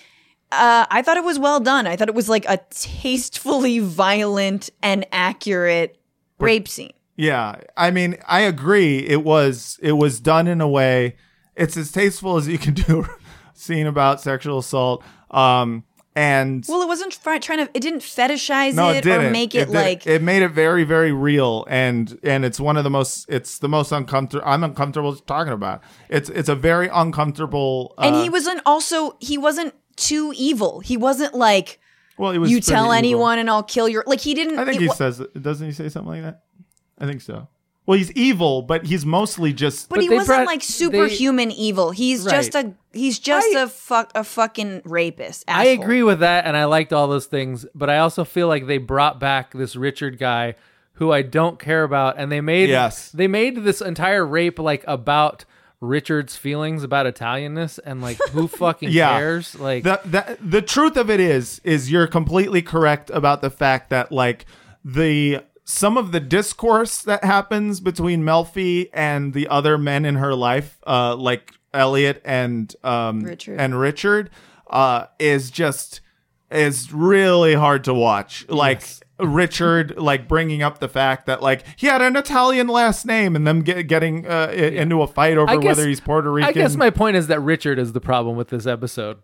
[0.53, 1.87] Uh, I thought it was well done.
[1.87, 5.97] I thought it was like a tastefully violent and accurate
[6.39, 6.93] rape scene.
[7.15, 8.99] Yeah, I mean, I agree.
[8.99, 11.15] It was it was done in a way.
[11.55, 13.07] It's as tasteful as you can do a
[13.53, 15.03] scene about sexual assault.
[15.29, 15.83] Um,
[16.15, 17.69] and Well, it wasn't trying to.
[17.73, 20.05] It didn't fetishize no, it, it didn't or make it, did- like.
[20.07, 21.65] it made it very very real.
[21.69, 23.25] And and it's one of the most.
[23.29, 24.43] It's the most uncomfortable.
[24.47, 25.81] I'm uncomfortable talking about.
[26.09, 27.95] It's it's a very uncomfortable.
[27.97, 29.17] Uh, and he wasn't also.
[29.21, 30.79] He wasn't too evil.
[30.79, 31.79] He wasn't like.
[32.17, 32.49] well, he was.
[32.51, 32.93] you pretty tell evil.
[32.93, 34.03] anyone and I'll kill your.
[34.07, 34.59] Like he didn't.
[34.59, 35.21] I think he wa- says.
[35.39, 36.43] Doesn't he say something like that?
[36.99, 37.47] I think so.
[37.85, 39.89] Well, he's evil, but he's mostly just.
[39.89, 41.91] But, he wasn't brought- like they- superhuman evil.
[41.91, 45.43] He's just a he's just a fuck a fucking rapist.
[45.49, 47.65] I agree with that, and I liked all those things.
[47.75, 50.55] But I also feel like they brought back this Richard guy
[50.97, 53.09] who I don't care about, and they made Yes.
[53.11, 55.43] they made this entire rape like about
[55.83, 59.17] Richard's feelings about Italianness, and like who fucking Yeah.
[59.17, 59.53] cares?
[59.59, 63.89] Like the, the the truth of it is is you're completely correct about the fact
[63.89, 64.45] that like
[64.83, 70.33] the some of the discourse that happens between Melfi and the other men in her
[70.35, 73.59] life, uh, like Elliot and um Richard.
[73.59, 74.29] and Richard,
[74.69, 76.01] uh, is just
[76.51, 78.45] is really hard to watch.
[78.47, 78.83] Like
[79.19, 83.45] Richard, like bringing up the fact that like he had an Italian last name, and
[83.45, 86.49] them get, getting uh, into a fight over guess- whether he's Puerto Rican.
[86.49, 89.19] I guess my point is that Richard is the problem with this episode.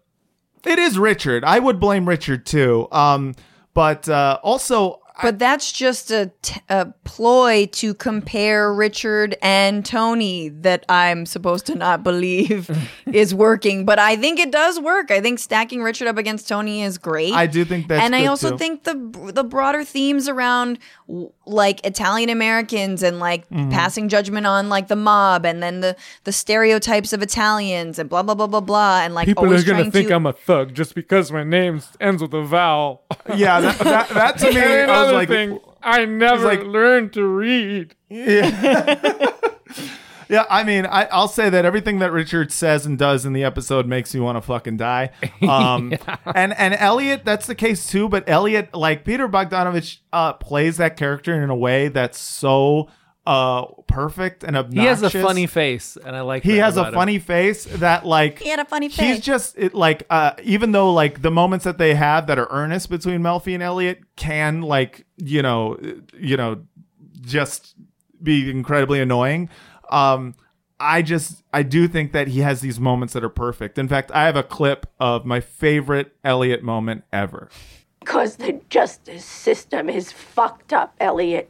[0.66, 1.44] It is Richard.
[1.44, 2.88] I would blame Richard too.
[2.92, 3.34] Um,
[3.74, 10.50] but uh, also, But that's just a, t- a ploy to compare Richard and Tony
[10.50, 12.70] that I'm supposed to not believe
[13.06, 13.86] is working.
[13.86, 15.12] But I think it does work.
[15.12, 17.34] I think stacking Richard up against Tony is great.
[17.34, 18.58] I do think that's and I also too.
[18.58, 20.80] think the the broader themes around
[21.46, 23.72] like Italian Americans and like Mm-hmm.
[23.72, 28.22] passing judgment on like the mob and then the the stereotypes of Italians and blah
[28.22, 30.14] blah blah blah blah and like always gonna think to...
[30.14, 33.04] I'm a thug just because my name ends with a vowel.
[33.36, 35.30] yeah, that, that, that to me, I was like,
[35.82, 37.96] I never like- learned to read.
[38.10, 39.32] yeah.
[40.30, 43.44] yeah, I mean, I, I'll say that everything that Richard says and does in the
[43.44, 45.10] episode makes me want to fucking die.
[45.42, 45.94] Um,
[46.36, 48.10] and and Elliot, that's the case too.
[48.10, 52.90] But Elliot, like Peter Bogdanovich, uh, plays that character in a way that's so
[53.26, 54.82] uh perfect and obnoxious.
[54.82, 56.44] He has a funny face, and I like.
[56.44, 56.98] he that has a about him.
[57.00, 58.98] funny face that like He had a funny face.
[59.18, 62.48] he's just it, like uh even though like the moments that they have that are
[62.50, 65.78] earnest between Melfi and Elliot can like you know
[66.18, 66.62] you know
[67.22, 67.76] just
[68.24, 69.50] be incredibly annoying
[69.92, 70.34] um
[70.80, 73.78] I just I do think that he has these moments that are perfect.
[73.78, 77.50] In fact, I have a clip of my favorite Elliot moment ever.
[78.00, 81.50] Because the justice system is fucked up, Elliot.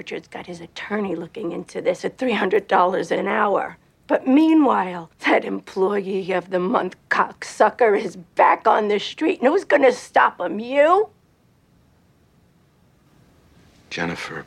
[0.00, 3.76] Richard's got his attorney looking into this at $300 an hour.
[4.06, 9.40] But meanwhile, that employee of the month cocksucker is back on the street.
[9.40, 10.58] And who's gonna stop him?
[10.58, 11.10] You?
[13.90, 14.46] Jennifer.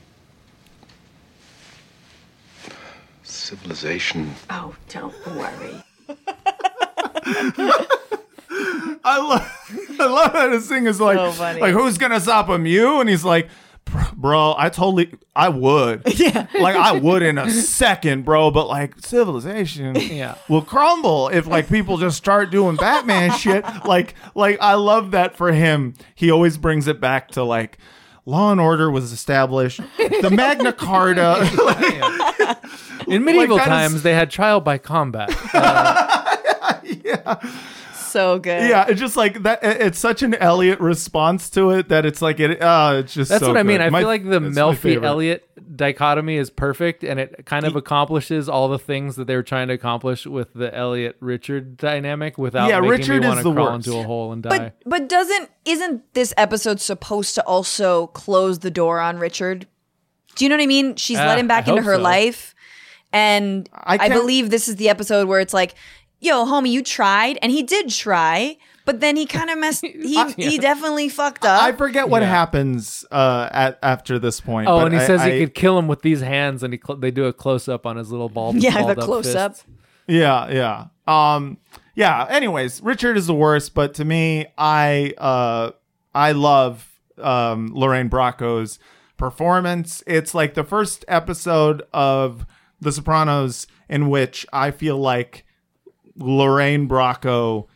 [3.22, 4.34] Civilization.
[4.50, 5.84] Oh, don't worry.
[9.06, 12.66] I love I love that his thing is like So like who's gonna stop him?
[12.66, 13.02] You?
[13.02, 13.52] And he's like, "Br-
[14.16, 16.04] bro, I totally I would.
[16.16, 16.48] Yeah.
[16.60, 20.36] Like I would in a second, bro, but like civilization Yeah.
[20.50, 23.66] will crumble if like people just start doing Batman shit.
[23.86, 25.94] Like like I love that for him.
[26.16, 27.78] He always brings it back to like
[28.26, 29.82] Law and order was established.
[29.98, 31.42] The Magna Carta.
[33.06, 35.30] In medieval is- times, they had trial by combat.
[35.54, 37.36] Uh,
[38.14, 38.70] so good.
[38.70, 39.62] yeah, it's just like that.
[39.64, 42.62] it- It's such an Elliot response to it that it's like it.
[42.62, 43.80] Uh, it's just That's so what I mean.
[43.80, 43.88] good.
[43.88, 45.08] I My- feel like the it's Melfi favorite.
[45.08, 49.44] Elliot dichotomy is perfect, and it kind of accomplishes all the things that they were
[49.44, 53.38] trying to accomplish with the Elliot Richard dynamic without Yeah, making Richard me is want
[53.40, 53.88] to the crawl worst.
[53.88, 54.50] into a hole and die.
[54.50, 59.68] But but doesn't isn't this episode supposed to also close the door on Richard?
[60.36, 60.96] Do you know what I mean?
[60.96, 62.02] She's Uh, let him back I into her so.
[62.02, 62.54] life,
[63.12, 65.76] and I I, believe this is the episode where it's like,
[66.24, 69.84] "Yo, homie, you tried," and he did try, but then he kind of messed.
[70.04, 71.62] He he definitely fucked up.
[71.64, 72.30] I forget what Yeah.
[72.30, 74.68] happens uh, at after this point.
[74.68, 76.74] oh, but and he I- says I- he could kill him with these hands, and
[76.74, 78.56] he cl- they do a close up on his little ball.
[78.56, 79.56] yeah, the close up.
[80.08, 80.86] Yeah, yeah.
[81.08, 81.58] Um
[81.96, 85.72] yeah, anyways, Richard is the worst, but to me I uh
[86.16, 86.90] I love
[87.22, 88.80] um Lorraine Bracco's
[89.18, 90.04] performance.
[90.06, 92.46] It's like the first episode of
[92.82, 95.46] The Sopranos in which I feel like
[96.18, 97.68] Lorraine Bracco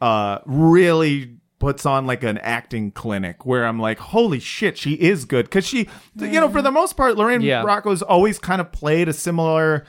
[0.00, 5.24] uh really puts on like an acting clinic where I'm like, holy shit, she is
[5.24, 5.48] good.
[5.48, 7.62] Cause she, you know, for the most part, Lorraine Yeah.
[7.62, 9.84] Bracco's always kind of played a similar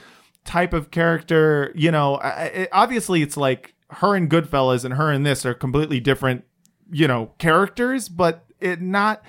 [0.45, 1.71] type of character.
[1.73, 5.55] You know, I- I- obviously it's like her and Goodfellas and her and this are
[5.55, 6.43] completely different,
[6.91, 9.23] you know, characters, but it not,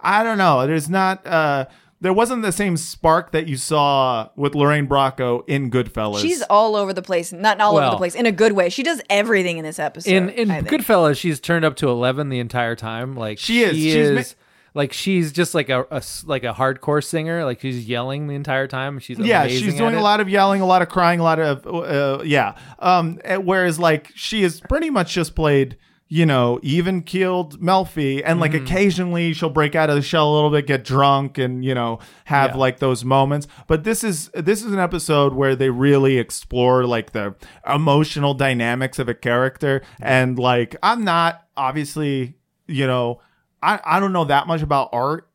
[0.00, 0.68] I don't know.
[0.68, 1.66] There's not, uh,
[2.00, 6.20] there wasn't the same spark that you saw with Lorraine Bracco in Goodfellas.
[6.20, 8.68] She's all over the place, not all over the place in a good way.
[8.68, 10.10] She does everything in this episode.
[10.10, 13.16] In in Goodfellas, she's turned up to eleven the entire time.
[13.16, 13.74] Like She is.
[13.76, 14.14] She She's is.
[14.36, 14.44] ma-
[14.74, 15.86] like she's just like a
[16.24, 17.44] like a hardcore singer.
[17.44, 19.00] Like she's yelling the entire time.
[19.00, 19.98] She's yeah, amazing she's at doing it.
[19.98, 22.56] a lot of yelling, a lot of crying, a lot of uh, yeah.
[22.78, 25.76] Um, whereas like she is pretty much just played,
[26.10, 30.34] you know, even keeled Melfi, and like occasionally she'll break out of the shell a
[30.34, 32.56] little bit, get drunk, and you know have Yeah.
[32.56, 33.46] like those moments.
[33.66, 37.34] But this is this is an episode where they really explore like the
[37.68, 42.36] emotional dynamics of a character, and like I'm not obviously,
[42.66, 43.20] you know,
[43.62, 45.26] I I don't know that much about art.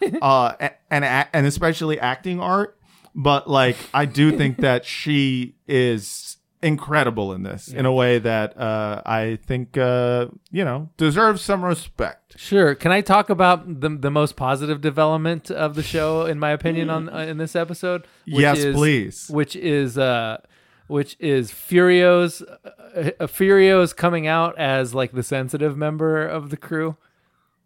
[0.22, 0.54] uh,
[0.90, 2.78] and and especially acting art.
[3.14, 8.58] But like, I do think that she is incredible in this in a way that
[8.58, 12.38] uh, I think uh, you know deserves some respect.
[12.38, 12.74] Sure.
[12.74, 16.90] Can I talk about the the most positive development of the show, in my opinion,
[16.90, 18.06] on uh, in this episode?
[18.24, 19.28] Yes, is, please.
[19.28, 20.38] Which is uh,
[20.86, 26.56] which is Furio's uh, uh, Furio's coming out as like the sensitive member of the
[26.56, 26.96] crew.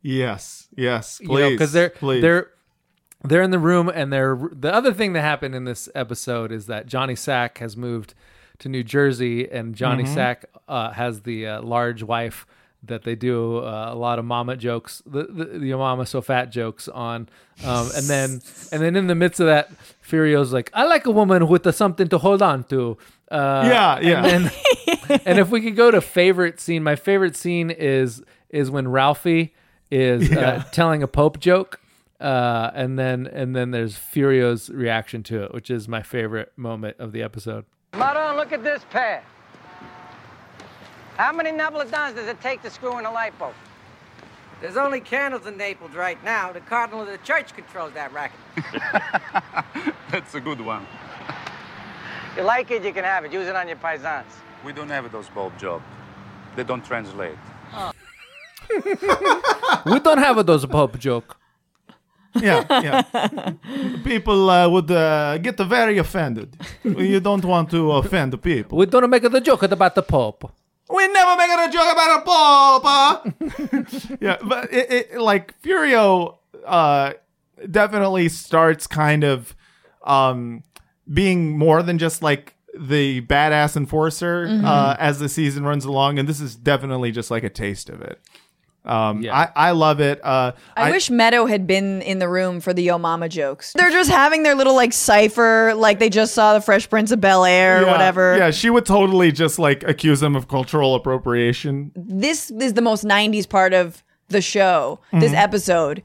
[0.02, 2.22] Yes, yes, You know, please, because they're please.
[2.22, 2.50] they're
[3.24, 6.66] they're in the room, and they're the other thing that happened in this episode is
[6.66, 8.14] that Johnny Sack has moved
[8.62, 10.14] to New Jersey, and Johnny Mhm.
[10.14, 12.46] Sack uh, has the uh, large wife
[12.84, 16.46] that they do uh, a lot of mama jokes, the, the the mama so fat
[16.50, 17.28] jokes on,
[17.64, 18.40] um, and then
[18.72, 19.70] and then in the midst of that,
[20.02, 22.96] Furio's like, I like a woman with a something to hold on to.
[23.30, 24.26] Uh, Yeah, yeah.
[24.26, 24.50] And,
[25.06, 28.88] then, and if we could go to favorite scene, my favorite scene is is when
[28.88, 29.54] Ralphie
[29.90, 30.38] is Yeah.
[30.40, 31.78] uh, telling a Pope joke.
[32.20, 36.96] Uh, and then and then there's Furio's reaction to it, which is my favorite moment
[36.98, 37.64] of the episode.
[37.94, 39.22] Maron, look at this pair.
[41.18, 43.52] How many Neapolitans does it take to screw in a light bulb?
[44.62, 46.52] There's only candles in Naples right now.
[46.52, 48.40] The cardinal of the church controls that racket.
[50.10, 50.86] That's a good one.
[52.36, 53.32] You like it, you can have it.
[53.32, 54.24] Use it on your paisans.
[54.64, 55.84] We don't have those bulb jobs.
[56.56, 57.36] They don't translate.
[59.84, 61.36] we don't have a those bulb joke.
[62.40, 63.52] Yeah, yeah.
[64.04, 66.56] People uh, would uh, get very offended.
[66.84, 68.78] you don't want to offend the people.
[68.78, 70.50] We don't make the joke about the Pope.
[70.90, 72.82] We never make a joke about a pope.
[72.84, 74.16] huh?
[74.20, 77.12] yeah, but it, it like Furio uh,
[77.70, 79.54] definitely starts kind of
[80.04, 80.62] um,
[81.10, 84.64] being more than just like the badass enforcer Mhm.
[84.64, 88.02] uh, as the season runs along, and this is definitely just like a taste of
[88.02, 88.20] it.
[88.84, 89.36] Um, Yeah.
[89.54, 90.20] I, I love it.
[90.24, 93.72] Uh, I, wish Meadow had been in the room for the Yo Mama jokes.
[93.74, 97.20] They're just having their little like cipher, like they just saw the Fresh Prince of
[97.20, 98.36] Bel Air or Yeah, whatever.
[98.36, 101.92] Yeah, she would totally just like accuse them of cultural appropriation.
[101.94, 104.98] This is the most '90s part of the show.
[105.12, 105.36] This Mhm.
[105.36, 106.02] episode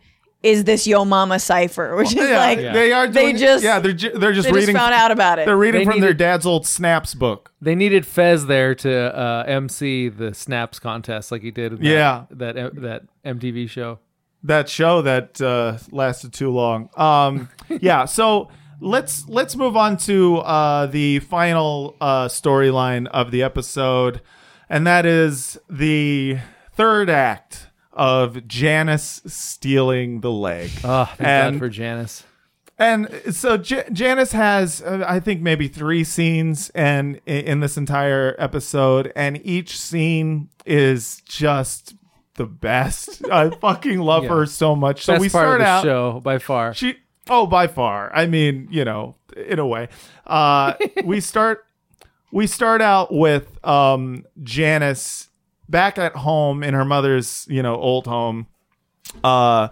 [0.48, 3.08] is this Yo Mama cipher, which is yeah, like they are.
[3.08, 4.76] they Doing, just yeah, they're ju- they're just they just reading.
[4.76, 5.46] found out about it.
[5.46, 7.52] They're reading They from their dad's old snaps book.
[7.62, 11.74] They needed Fez there to uh, MC the Snaps contest, like he did.
[11.74, 12.26] In that, Yeah.
[12.32, 14.00] that that MTV show.
[14.44, 16.90] that show that uh, lasted too long.
[16.96, 17.50] Um,
[17.82, 24.22] yeah, so let's let's move on to uh, the final uh, storyline of the episode,
[24.70, 26.38] and that is the
[26.74, 27.67] third act
[27.98, 30.70] of Janice stealing the leg.
[30.84, 32.24] Oh, thank and God for Janice.
[32.80, 38.36] and so J- Janice has, uh, I think, maybe three scenes and in this entire
[38.40, 41.96] episode, and each scene is just
[42.36, 43.26] the best.
[43.32, 44.30] I fucking love Yeah.
[44.30, 45.04] her so much.
[45.06, 45.84] So Best we part start of the out.
[45.84, 46.74] show by far.
[46.76, 46.96] She,
[47.30, 48.14] oh, by far.
[48.16, 49.90] I mean, you know, in a way,
[50.28, 50.74] uh,
[51.04, 51.64] we start.
[52.32, 55.27] We start out with um, Janice
[55.70, 58.48] back at home in her mother's, you know, old home,
[59.24, 59.70] uh,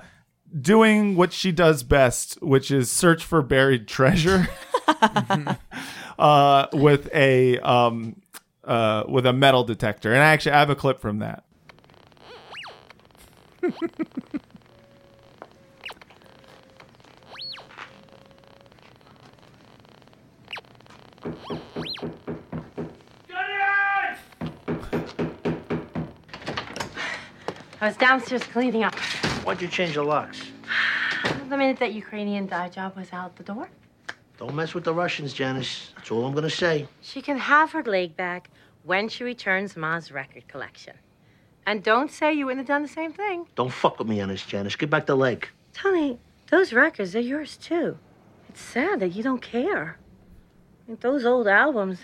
[0.59, 4.47] doing what she does best, which is search for buried treasure,
[6.19, 8.21] uh, with a um,
[8.63, 10.13] uh, with a metal detector.
[10.13, 11.43] And actually, I have a clip from that.
[27.85, 28.95] I was downstairs cleaning up.
[29.45, 30.41] Why'd you change the locks?
[31.49, 33.69] The minute that Ukrainian dye job was out the door,
[34.39, 35.91] Don't mess with the Russians, Janice.
[35.95, 36.87] That's all I'm gonna say.
[37.01, 38.49] she can have her leg back
[38.81, 40.95] when she returns Ma's record collection.
[41.67, 43.45] And don't say you wouldn't have done the same thing.
[43.53, 44.75] Don't fuck with me on this, Janice.
[44.75, 45.47] Get back the leg.
[45.71, 46.17] Tony,
[46.49, 47.99] those records are yours too.
[48.49, 49.99] It's sad that you don't care.
[50.87, 51.99] Like, Those old albums,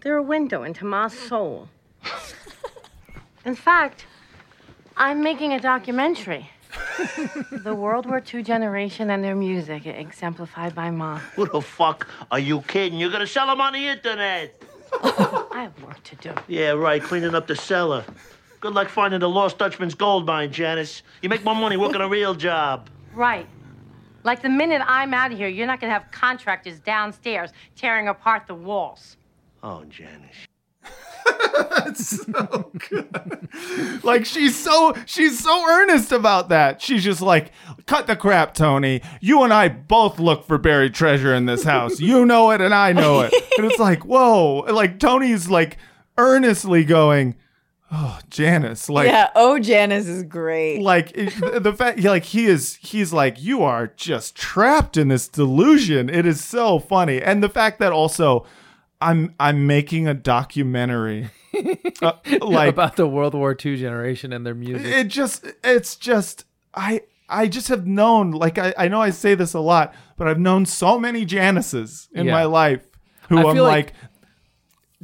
[0.00, 1.68] they're a window into Ma's soul.
[3.44, 4.06] In fact,
[4.98, 6.48] I'm making a documentary.
[7.52, 11.18] the World War II generation and their music, exemplified by Ma.
[11.34, 12.98] Who the fuck are you kidding?
[12.98, 14.54] You're gonna sell them on the internet.
[15.02, 16.32] I have work to do.
[16.48, 17.02] Yeah, right.
[17.02, 18.04] Cleaning up the cellar.
[18.60, 21.02] Good luck finding the lost Dutchman's gold mine, Janice.
[21.20, 22.88] You make more money working a real job.
[23.14, 23.46] Right.
[24.24, 28.46] Like the minute I'm out of here, you're not gonna have contractors downstairs tearing apart
[28.46, 29.18] the walls.
[29.62, 30.46] Oh, Janice.
[31.94, 33.48] So good.
[34.04, 36.82] like she's so she's so earnest about that.
[36.82, 37.52] She's just like,
[37.86, 39.00] cut the crap, Tony.
[39.20, 41.98] You and I both look for buried treasure in this house.
[42.00, 43.32] You know it and I know it.
[43.56, 44.56] And it's like, whoa.
[44.70, 45.78] Like Tony's like
[46.18, 47.34] earnestly going,
[47.90, 50.82] oh, Janice, like yeah, oh Janice is great.
[50.82, 55.28] like it- the fact like he is he's like you are just trapped in this
[55.28, 58.44] delusion it is so funny and the fact that also
[59.00, 61.30] i'm i'm making a documentary
[62.02, 64.86] uh, like about the World War II generation and their music.
[64.86, 66.44] it just it's just
[66.74, 70.28] i i just have known like i i know i say this a lot but
[70.28, 72.32] i've known so many janices in Yeah.
[72.32, 72.86] my life
[73.28, 73.92] who I i'm like, like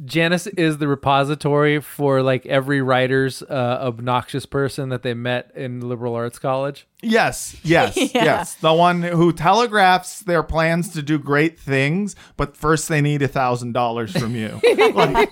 [0.03, 5.87] Janice is the repository for like every writer's uh, obnoxious person that they met in
[5.87, 6.87] liberal arts college.
[7.03, 8.23] Yes, yes, Yeah.
[8.23, 8.55] yes.
[8.55, 13.27] The one who telegraphs their plans to do great things, but first they need a
[13.27, 14.59] thousand dollars from you.
[14.95, 15.31] like,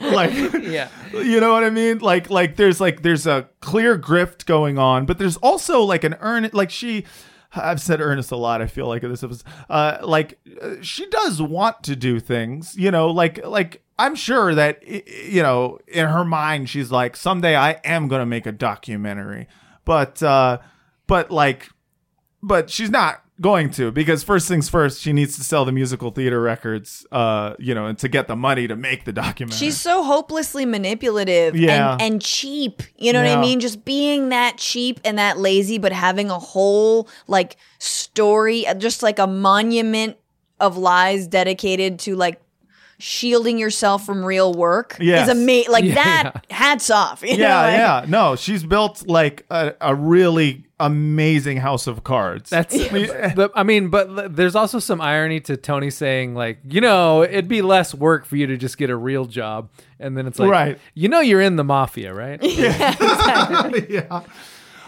[0.00, 0.32] like,
[0.64, 0.88] Yeah.
[1.12, 1.98] you know what I mean?
[1.98, 6.16] Like, like there's like there's a clear grift going on, but there's also like an
[6.20, 6.50] earn.
[6.52, 7.04] Like she,
[7.56, 8.62] I've said Ernest a lot.
[8.62, 12.76] I feel like this was uh, like uh, she does want to do things.
[12.76, 13.82] You know, like like.
[13.98, 18.44] I'm sure that you know in her mind she's like someday I am to make
[18.44, 19.48] a documentary.
[19.86, 20.58] But uh
[21.06, 21.70] but like
[22.42, 26.10] but she's not going to because first things first she needs to sell the musical
[26.10, 29.78] theater records uh you know and to get the money to make the documentary She's
[29.78, 31.92] so hopelessly manipulative Yeah.
[31.92, 32.82] and, and cheap.
[32.96, 33.60] You know what I mean?
[33.60, 39.18] Just being that cheap and that lazy, but having a whole like story, just like
[39.18, 40.16] a monument
[40.58, 42.40] of lies dedicated to like
[42.98, 45.28] shielding yourself from real work Yes.
[45.28, 45.70] is amazing.
[45.72, 47.22] Like Yeah, that, hats off.
[47.22, 52.04] You know, yeah like- yeah no she's built like a, a really amazing house of
[52.04, 56.82] cards That's, the, I mean, but there's also some irony to Tony saying, like, you
[56.82, 59.70] know, it'd be less work for you to just get a real job.
[59.98, 60.78] And then it's like, Right.
[60.92, 62.38] you know, you're in the mafia, right?
[62.42, 63.70] yeah.
[63.88, 64.22] yeah.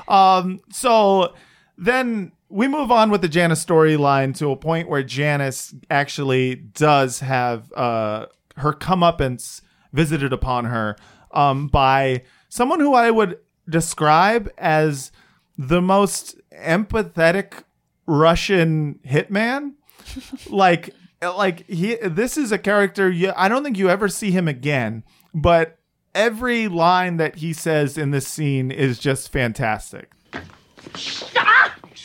[0.07, 1.35] Um, so
[1.79, 7.21] then we move on with the Janice storyline to a point where Janice actually does
[7.21, 8.27] have uh,
[8.57, 9.61] her comeuppance
[9.93, 10.97] visited upon her
[11.33, 13.39] um, by someone who I would
[13.69, 15.13] describe as
[15.57, 17.65] the most empathetic
[18.07, 19.75] Russian hitman.
[20.51, 21.97] like, like he.
[21.97, 23.11] This is a character.
[23.11, 25.79] You, I don't think you ever see him again, but
[26.15, 30.13] every line that he says in this scene is just fantastic.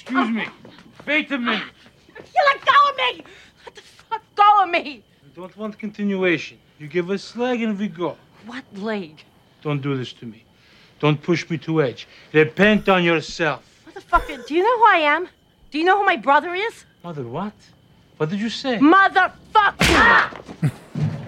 [0.03, 0.45] Excuse me.
[1.07, 1.63] Wait a minute.
[2.17, 3.23] You let go of me!
[3.65, 5.01] Let the fuck go of me!
[5.23, 6.57] I don't want continuation.
[6.77, 8.17] You give a slag and we go.
[8.45, 9.23] What leg?
[9.61, 10.43] Don't do this to me.
[10.99, 12.05] Don't push me to edge.
[12.33, 13.63] Repent on yourself.
[13.87, 15.29] Motherfucker, do you know who I am?
[15.71, 16.83] Do you know who my brother is?
[17.01, 17.53] Mother, what?
[18.17, 18.79] What did you say?
[18.79, 20.41] Motherfucker!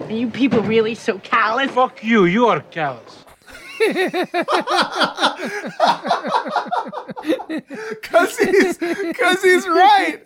[0.00, 1.70] Are you people really so callous?
[1.70, 2.26] Fuck you.
[2.26, 3.24] You are callous.
[8.02, 10.20] Cause he's, cause he's right.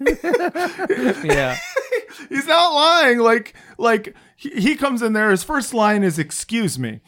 [1.24, 1.56] yeah.
[2.28, 3.18] he's not lying.
[3.18, 5.30] Like, like he, he comes in there.
[5.30, 7.00] His first line is "Excuse me,"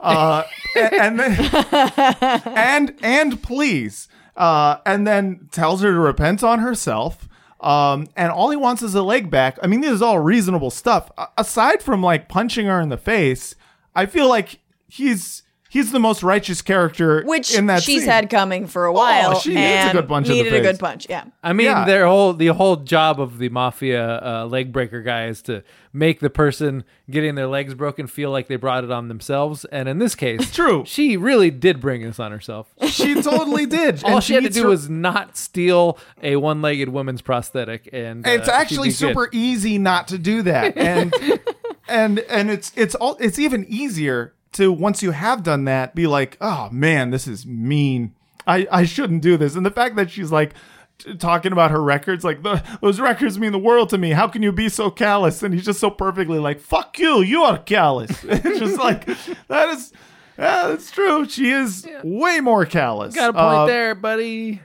[0.00, 0.44] uh,
[0.76, 1.52] a- and then,
[2.46, 7.28] and and please, uh, and then tells her to repent on herself.
[7.60, 9.58] Um, and all he wants is a leg back.
[9.62, 11.10] I mean, this is all reasonable stuff.
[11.18, 13.54] A- aside from like punching her in the face,
[13.94, 18.08] I feel like he's he's the most righteous character Which in that she's scene.
[18.10, 19.38] had coming for a while.
[19.38, 20.66] she needs a and good punch in the Needed a face.
[20.72, 21.24] good punch, yeah.
[21.42, 21.84] I mean, Yeah.
[21.84, 25.62] their whole the whole job of the mafia uh, leg breaker guy is to
[25.92, 29.64] make the person getting their legs broken feel like they brought it on themselves.
[29.66, 32.68] And in this case, true, she really did bring this on herself.
[32.88, 34.04] She totally did.
[34.04, 37.88] All And she, had to needs do her- was not steal a one-legged woman's prosthetic,
[37.92, 38.96] and uh, it's she'd actually be good.
[38.98, 41.14] super easy not to do that and
[41.88, 46.06] and and it's it's all it's even easier to once you have done that be
[46.06, 48.14] like oh man this is mean.
[48.46, 49.54] I i shouldn't do this.
[49.56, 50.54] And the fact that she's like
[50.98, 54.10] t- talking about her records like the, those records mean the world to me.
[54.12, 55.42] How can you be so callous?
[55.42, 57.22] And he's just so perfectly like fuck you.
[57.22, 58.10] You are callous.
[58.24, 59.04] It's just like
[59.48, 59.92] that is
[60.38, 61.26] yeah, that's true.
[61.28, 63.14] She is way more callous.
[63.14, 64.60] Got a point Uh, there, buddy.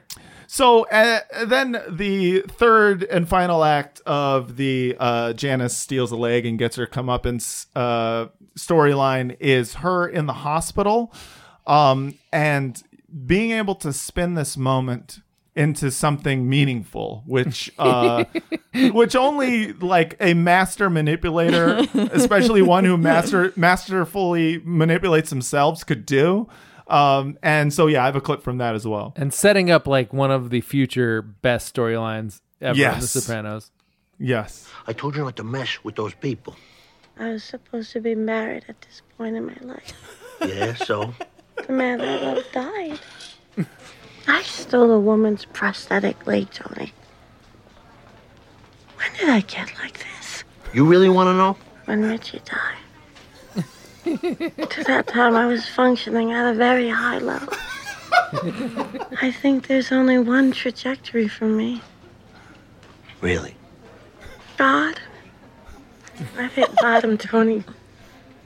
[0.51, 6.45] So uh, then the third and final act of the uh, Janice steals a leg
[6.45, 8.27] and gets her come comeuppance uh,
[8.59, 11.13] storyline is her in the hospital,
[11.65, 12.83] um, and
[13.25, 15.21] being able to spin this moment
[15.55, 18.25] into something meaningful, which uh,
[18.91, 21.77] which only like a master manipulator,
[22.11, 26.49] especially one who master masterfully manipulates themselves, could do.
[26.91, 29.13] Um, and so yeah, I have a clip from that as well.
[29.15, 33.71] and setting up like one of the future best storylines ever in The Sopranos.
[34.19, 34.69] Yes.
[34.87, 36.55] I told you not to mess with those people.
[37.17, 39.93] I was supposed to be married at this point in my life.
[40.45, 41.13] Yeah, so?
[41.67, 42.99] The man I love died.
[44.27, 46.91] I stole a woman's prosthetic leg, Tony.
[48.97, 50.43] When did I get like this?
[50.73, 51.57] You really want to know?
[51.85, 52.77] When Richie died.
[54.17, 57.53] To that time, I was functioning at a very high level.
[59.21, 61.81] I think there's only one trajectory for me.
[63.21, 63.55] Really?
[64.57, 64.99] God.
[66.37, 67.63] I've hit bottom, Tony.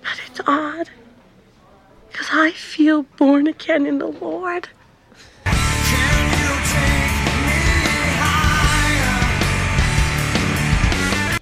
[0.02, 0.90] But it's odd.
[2.12, 4.70] Because I feel born again in the Lord.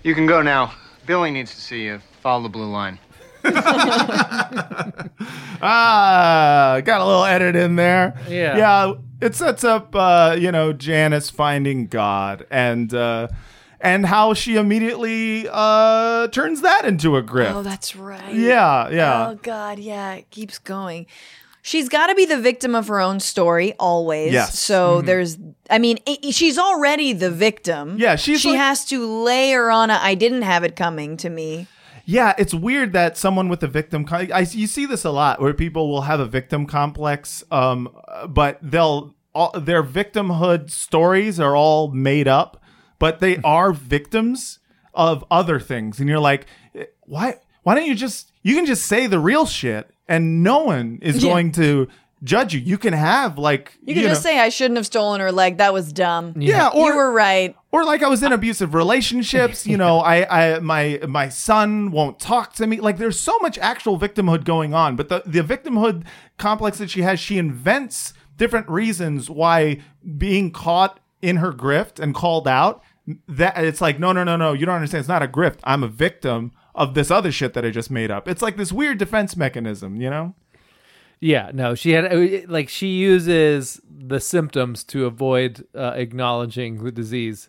[0.03, 0.73] You can go now.
[1.05, 1.99] Billy needs to see you.
[2.21, 2.99] Follow the blue line.
[5.61, 8.15] ah, got a little edit in there.
[8.29, 8.57] Yeah.
[8.57, 8.93] yeah.
[9.21, 13.29] It sets up, uh, you know, Janice finding God and uh,
[13.79, 17.53] and how she immediately uh, turns that into a grift.
[17.53, 18.33] Oh, that's right.
[18.33, 19.29] Yeah, yeah.
[19.29, 20.13] Oh God, yeah.
[20.15, 21.05] It keeps going.
[21.65, 24.33] She's got to be the victim of her own story always.
[24.33, 24.59] Yes.
[24.59, 25.05] So Mhm.
[25.05, 25.37] there's,
[25.69, 27.95] I mean, i- she's already the victim.
[27.97, 29.93] Yeah, she's She like- has to layer on a.
[30.01, 31.67] I didn't have it coming to me.
[32.05, 34.03] Yeah, it's weird that someone with a victim.
[34.05, 37.89] Com- I you see this a lot where people will have a victim complex, um,
[38.27, 42.61] but they'll all, their victimhood stories are all made up,
[42.99, 44.59] but they are victims
[44.93, 46.45] of other things, and you're like,
[47.03, 47.35] why?
[47.63, 51.23] Why don't you just you can just say the real shit, and no one is
[51.23, 51.29] Yeah.
[51.31, 51.87] going to
[52.23, 52.59] judge you.
[52.61, 55.57] You can have like You can just know- say I shouldn't have stolen her leg.
[55.57, 56.33] That was dumb.
[56.37, 57.55] Yeah, or- you were right.
[57.71, 62.19] or like I was in abusive relationships, you know, I, I my my son won't
[62.19, 62.79] talk to me.
[62.79, 66.05] Like there's so much actual victimhood going on, but the the victimhood
[66.37, 69.79] complex that she has, she invents different reasons why
[70.17, 72.81] being caught in her grift and called out
[73.27, 75.83] that it's like no no no no you don't understand it's not a grift i'm
[75.83, 78.97] a victim of this other shit that i just made up it's like this weird
[78.97, 80.33] defense mechanism you know
[81.23, 86.91] Yeah, no, she had uh, like she uses the symptoms to avoid uh, acknowledging the
[86.91, 87.47] disease.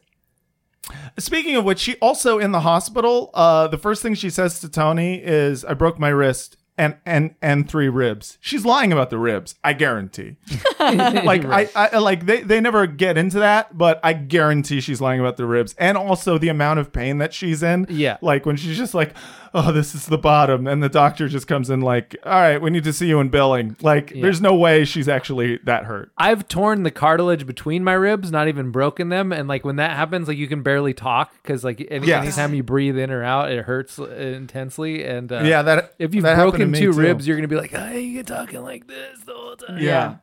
[1.19, 3.31] Speaking of which, she also in the hospital.
[3.35, 7.35] Uh, the first thing she says to Tony is, "I broke my wrist and and
[7.43, 9.57] and three ribs." She's lying about the ribs.
[9.65, 10.37] I guarantee.
[10.79, 15.19] like I, I like they they never get into that, but I guarantee she's lying
[15.19, 17.87] about the ribs and also the amount of pain that she's in.
[17.89, 18.19] Yeah.
[18.21, 19.15] like when she's just like,
[19.55, 22.71] "Oh, this is the bottom," and the doctor just comes in like, "All right, we
[22.71, 26.11] need to see you in billing." Like, there's no way she's actually that hurt.
[26.19, 29.93] I've torn the cartilage between my ribs, not even broken them, and like when that
[29.97, 32.25] happens, like you can barely talk because like any, Yes.
[32.25, 35.05] anytime you breathe in or out, it hurts uh, intensely.
[35.05, 36.99] And uh, Yeah, that- if you've that broken two too.
[36.99, 40.17] ribs, you're gonna be like, "Hey, you're talking like this the whole time." Yeah,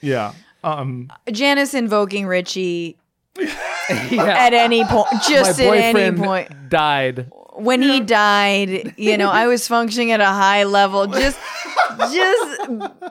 [0.00, 0.32] yeah.
[0.64, 2.98] Um, Janice invoking Richie
[3.38, 4.34] Yeah.
[4.46, 6.68] at any point, just my at any point.
[6.68, 7.30] died.
[7.62, 11.38] When he died, you know, I was functioning at a high level, just,
[12.12, 12.70] just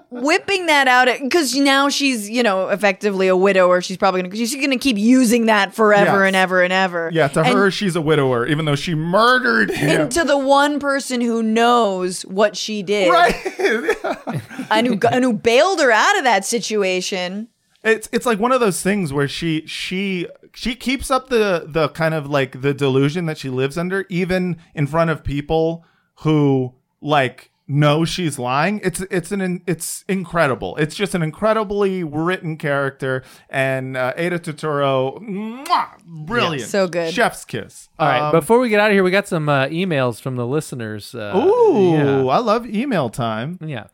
[0.10, 3.82] whipping that out because now she's, you know, effectively a widower.
[3.82, 6.28] She's probably gonna, she's gonna keep using that forever Yes.
[6.28, 7.10] and ever and ever.
[7.14, 10.02] yeah, to And- her, she's a widower, even though she murdered him.
[10.02, 13.36] And to the one person who knows what she did, Right
[14.72, 17.48] and who and who bailed her out of that situation.
[17.84, 21.90] It's it's like one of those things where she she she keeps up the the
[21.90, 25.86] kind of like the delusion that she lives under even in front of people
[26.22, 28.82] who like know she's lying.
[28.84, 30.76] It's it's an it's incredible.
[30.78, 37.14] It's just an incredibly written character and uh, Aida Turturro, mwah, brilliant, So good.
[37.14, 37.90] chef's kiss.
[38.00, 40.36] All right, Um, before we get out of here, we got some uh, emails from
[40.36, 41.14] the listeners.
[41.14, 42.26] Uh, Ooh, yeah.
[42.26, 43.60] I love email time.
[43.64, 43.86] Yeah.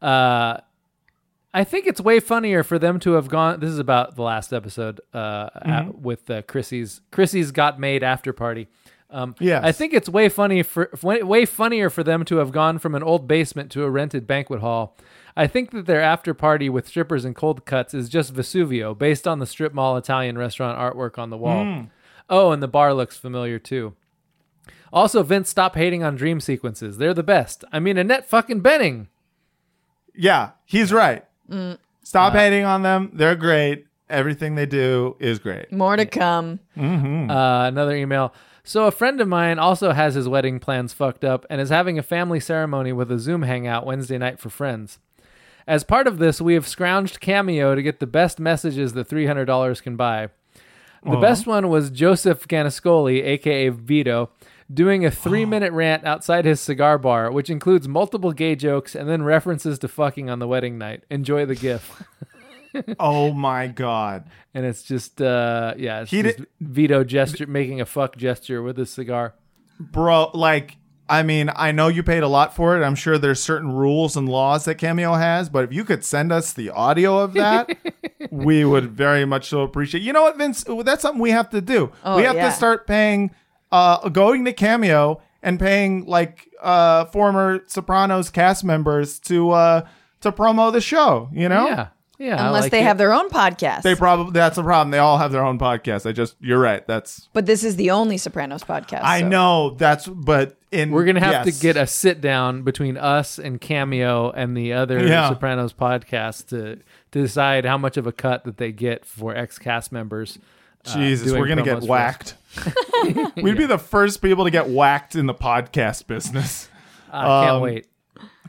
[0.00, 0.58] Uh,
[1.54, 3.60] I think it's way funnier for them to have gone.
[3.60, 5.98] This is about the last episode uh, at- Mhm.
[6.00, 8.68] with uh, Chrissy's Chrissy's got made after party.
[9.10, 9.62] Um, Yes.
[9.62, 12.94] I think it's way funny for way way funnier for them to have gone from
[12.94, 14.96] an old basement to a rented banquet hall.
[15.36, 19.28] I think that their after party with strippers and cold cuts is just Vesuvio, based
[19.28, 21.64] on the strip mall Italian restaurant artwork on the wall.
[21.64, 21.90] Mm.
[22.30, 23.94] Oh, and the bar looks familiar too.
[24.92, 26.96] Also, Vince, stop hating on dream sequences.
[26.98, 27.64] They're the best.
[27.72, 29.08] I mean, Annette fucking Benning.
[30.14, 31.24] Yeah, he's right.
[31.52, 33.10] Mm, Stop hating on them.
[33.12, 33.86] They're great.
[34.10, 35.72] Everything they do is great.
[35.72, 36.58] more to come.
[36.76, 37.30] Mm-hmm.
[37.30, 38.34] Uh, another email.
[38.64, 41.98] So a friend of mine also has his wedding plans fucked up and is having
[41.98, 44.98] a family ceremony with a Zoom hangout Wednesday night for friends.
[45.66, 49.82] As part of this, we have scrounged Cameo to get the best messages that $300
[49.82, 50.28] can buy.
[51.04, 51.20] The Aw.
[51.20, 54.30] best one was Joseph Gannascoli, aka Vito,
[54.72, 59.08] doing a three minute rant outside his cigar bar, which includes multiple gay jokes and
[59.08, 61.04] then references to fucking on the wedding night.
[61.10, 62.02] Enjoy the GIF.
[62.98, 64.24] oh my god!
[64.54, 68.62] And it's just, uh, yeah, it's He just did- Vito gesture making a fuck gesture
[68.62, 69.34] with his cigar.
[69.80, 70.76] bro like
[71.08, 74.16] i mean i know you paid a lot for it i'm sure there's certain rules
[74.16, 77.76] and laws that cameo has but if you could send us the audio of that
[78.30, 81.60] we would very much so appreciate you know what vince that's something we have to
[81.60, 82.48] do Oh, we have yeah.
[82.48, 83.32] to start paying
[83.72, 89.86] uh going to cameo and paying like uh former Sopranos cast members to uh
[90.20, 91.66] to promo the show, you know?
[91.66, 91.88] Yeah.
[92.18, 92.46] Yeah.
[92.46, 92.84] Unless like they it.
[92.84, 93.82] have their own podcast.
[93.82, 94.92] They probably that's the problem.
[94.92, 96.08] They all have their own podcast.
[96.08, 96.86] I just you're right.
[96.86, 99.00] That's but this is the only Sopranos podcast.
[99.02, 101.56] I so- know that's but in We're gonna have yes.
[101.56, 105.30] to get a sit down between us and Cameo and the other Yeah.
[105.30, 106.82] Sopranos podcast to, to
[107.22, 110.38] decide how much of a cut that they get for ex cast members.
[110.86, 111.88] uh, Jesus, doing we're gonna get for us.
[111.88, 112.34] whacked.
[113.36, 116.68] We'd be the first people to get whacked in the podcast business.
[117.10, 117.86] I can't Um, wait.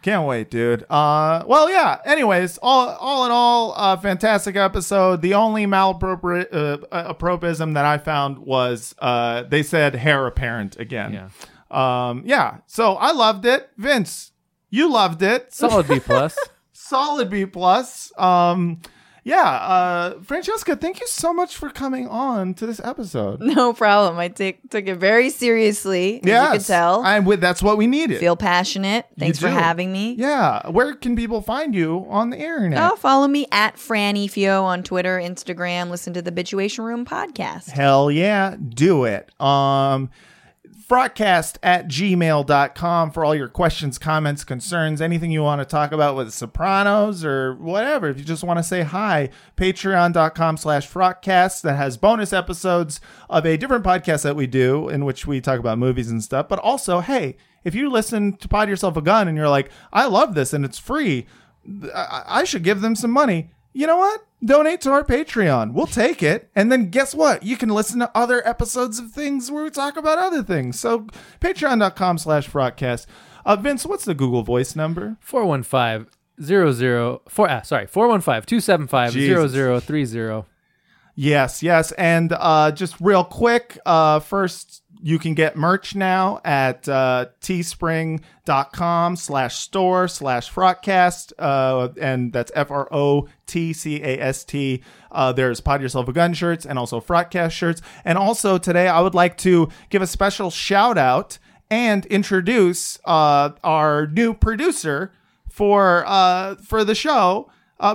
[0.01, 0.84] Can't wait, dude.
[0.89, 1.99] Uh, well, yeah.
[2.05, 5.21] Anyways, all all in all, uh, fantastic episode.
[5.21, 11.13] The only malappropriate uh, appropism that I found was uh, they said hair apparent again.
[11.13, 12.09] Yeah.
[12.09, 12.57] Um, yeah.
[12.67, 13.69] So I loved it.
[13.77, 14.34] Vince,
[14.69, 15.53] you loved it.
[15.53, 16.38] Solid B plus.
[16.73, 18.11] Solid B plus.
[18.17, 18.81] Um,
[19.23, 19.41] yeah.
[19.41, 23.41] Uh, Francesca, thank you so much for coming on to this episode.
[23.53, 24.17] No problem.
[24.17, 26.19] I take took it very seriously.
[26.23, 27.03] Yeah, you could tell.
[27.03, 27.39] I'm with.
[27.39, 28.19] That's what we needed.
[28.19, 29.05] Feel passionate.
[29.17, 30.13] Thanks for having me.
[30.13, 30.67] Yeah.
[30.69, 32.91] Where can people find you on the internet?
[32.91, 35.89] Oh, follow me at Franny Fio on Twitter, Instagram.
[35.89, 37.69] Listen to the Bitchuation Room podcast.
[37.69, 39.29] Hell yeah, do it.
[39.39, 40.09] Um
[40.94, 46.15] Frotcast at gmail.com for all your questions, comments, concerns, anything you want to talk about
[46.15, 48.10] with Sopranos or whatever.
[48.10, 53.44] If you just want to say hi, patreon.com slash frotcast that has bonus episodes of
[53.44, 56.48] a different podcast that we do in which we talk about movies and stuff.
[56.48, 60.06] But also, hey, if you listen to Pod Yourself a Gun and you're like, I
[60.06, 61.26] love this and it's free,
[61.91, 63.49] I, I should give them some money.
[63.74, 64.28] You know what?
[64.44, 65.74] Donate to our Patreon.
[65.74, 66.49] We'll take it.
[66.56, 67.44] And then guess what?
[67.44, 70.80] You can listen to other episodes of things where we talk about other things.
[70.80, 71.07] So
[71.40, 73.06] patreon.com slash frotcast.
[73.45, 75.18] Uh, Vince, what's the Google voice number?
[75.22, 76.07] 415
[76.41, 79.86] 00 four, ah, sorry, 415 275 Jesus.
[79.86, 80.45] 0030.
[81.15, 81.91] Yes, yes.
[81.94, 89.15] And uh, just real quick, uh, first, you can get merch now at uh, teespring.com
[89.18, 91.34] slash store slash frotcast.
[91.38, 94.81] Uh, and that's F R O T C A S T.
[95.11, 97.81] Uh, there's Pod Yourself a Gun shirts and also frotcast shirts.
[98.06, 101.38] And also today, I would like to give a special shout out
[101.69, 105.11] and introduce uh, our new producer
[105.49, 107.52] for uh, for the show,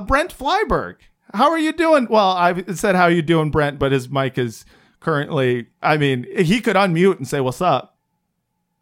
[0.07, 0.97] Brent Flyberg.
[1.35, 2.07] How are you doing?
[2.09, 4.65] Well, I said how are you doing, Brent, but his mic is
[5.01, 5.67] currently.
[5.83, 7.97] I mean, he could unmute and say what's up.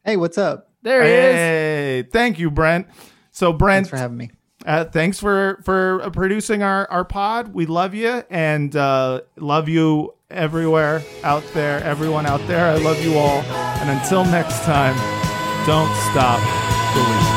[0.05, 0.71] Hey, what's up?
[0.83, 1.35] There he is.
[1.35, 2.87] Hey, thank you, Brent.
[3.33, 4.31] So, Brent, Thanks for having me.
[4.65, 7.53] uh, thanks for for producing our our pod.
[7.53, 12.67] We love you and uh, love you everywhere out there, everyone out there.
[12.67, 13.41] I love you all.
[13.81, 14.95] And until next time,
[15.67, 16.41] don't stop
[16.95, 17.37] believing.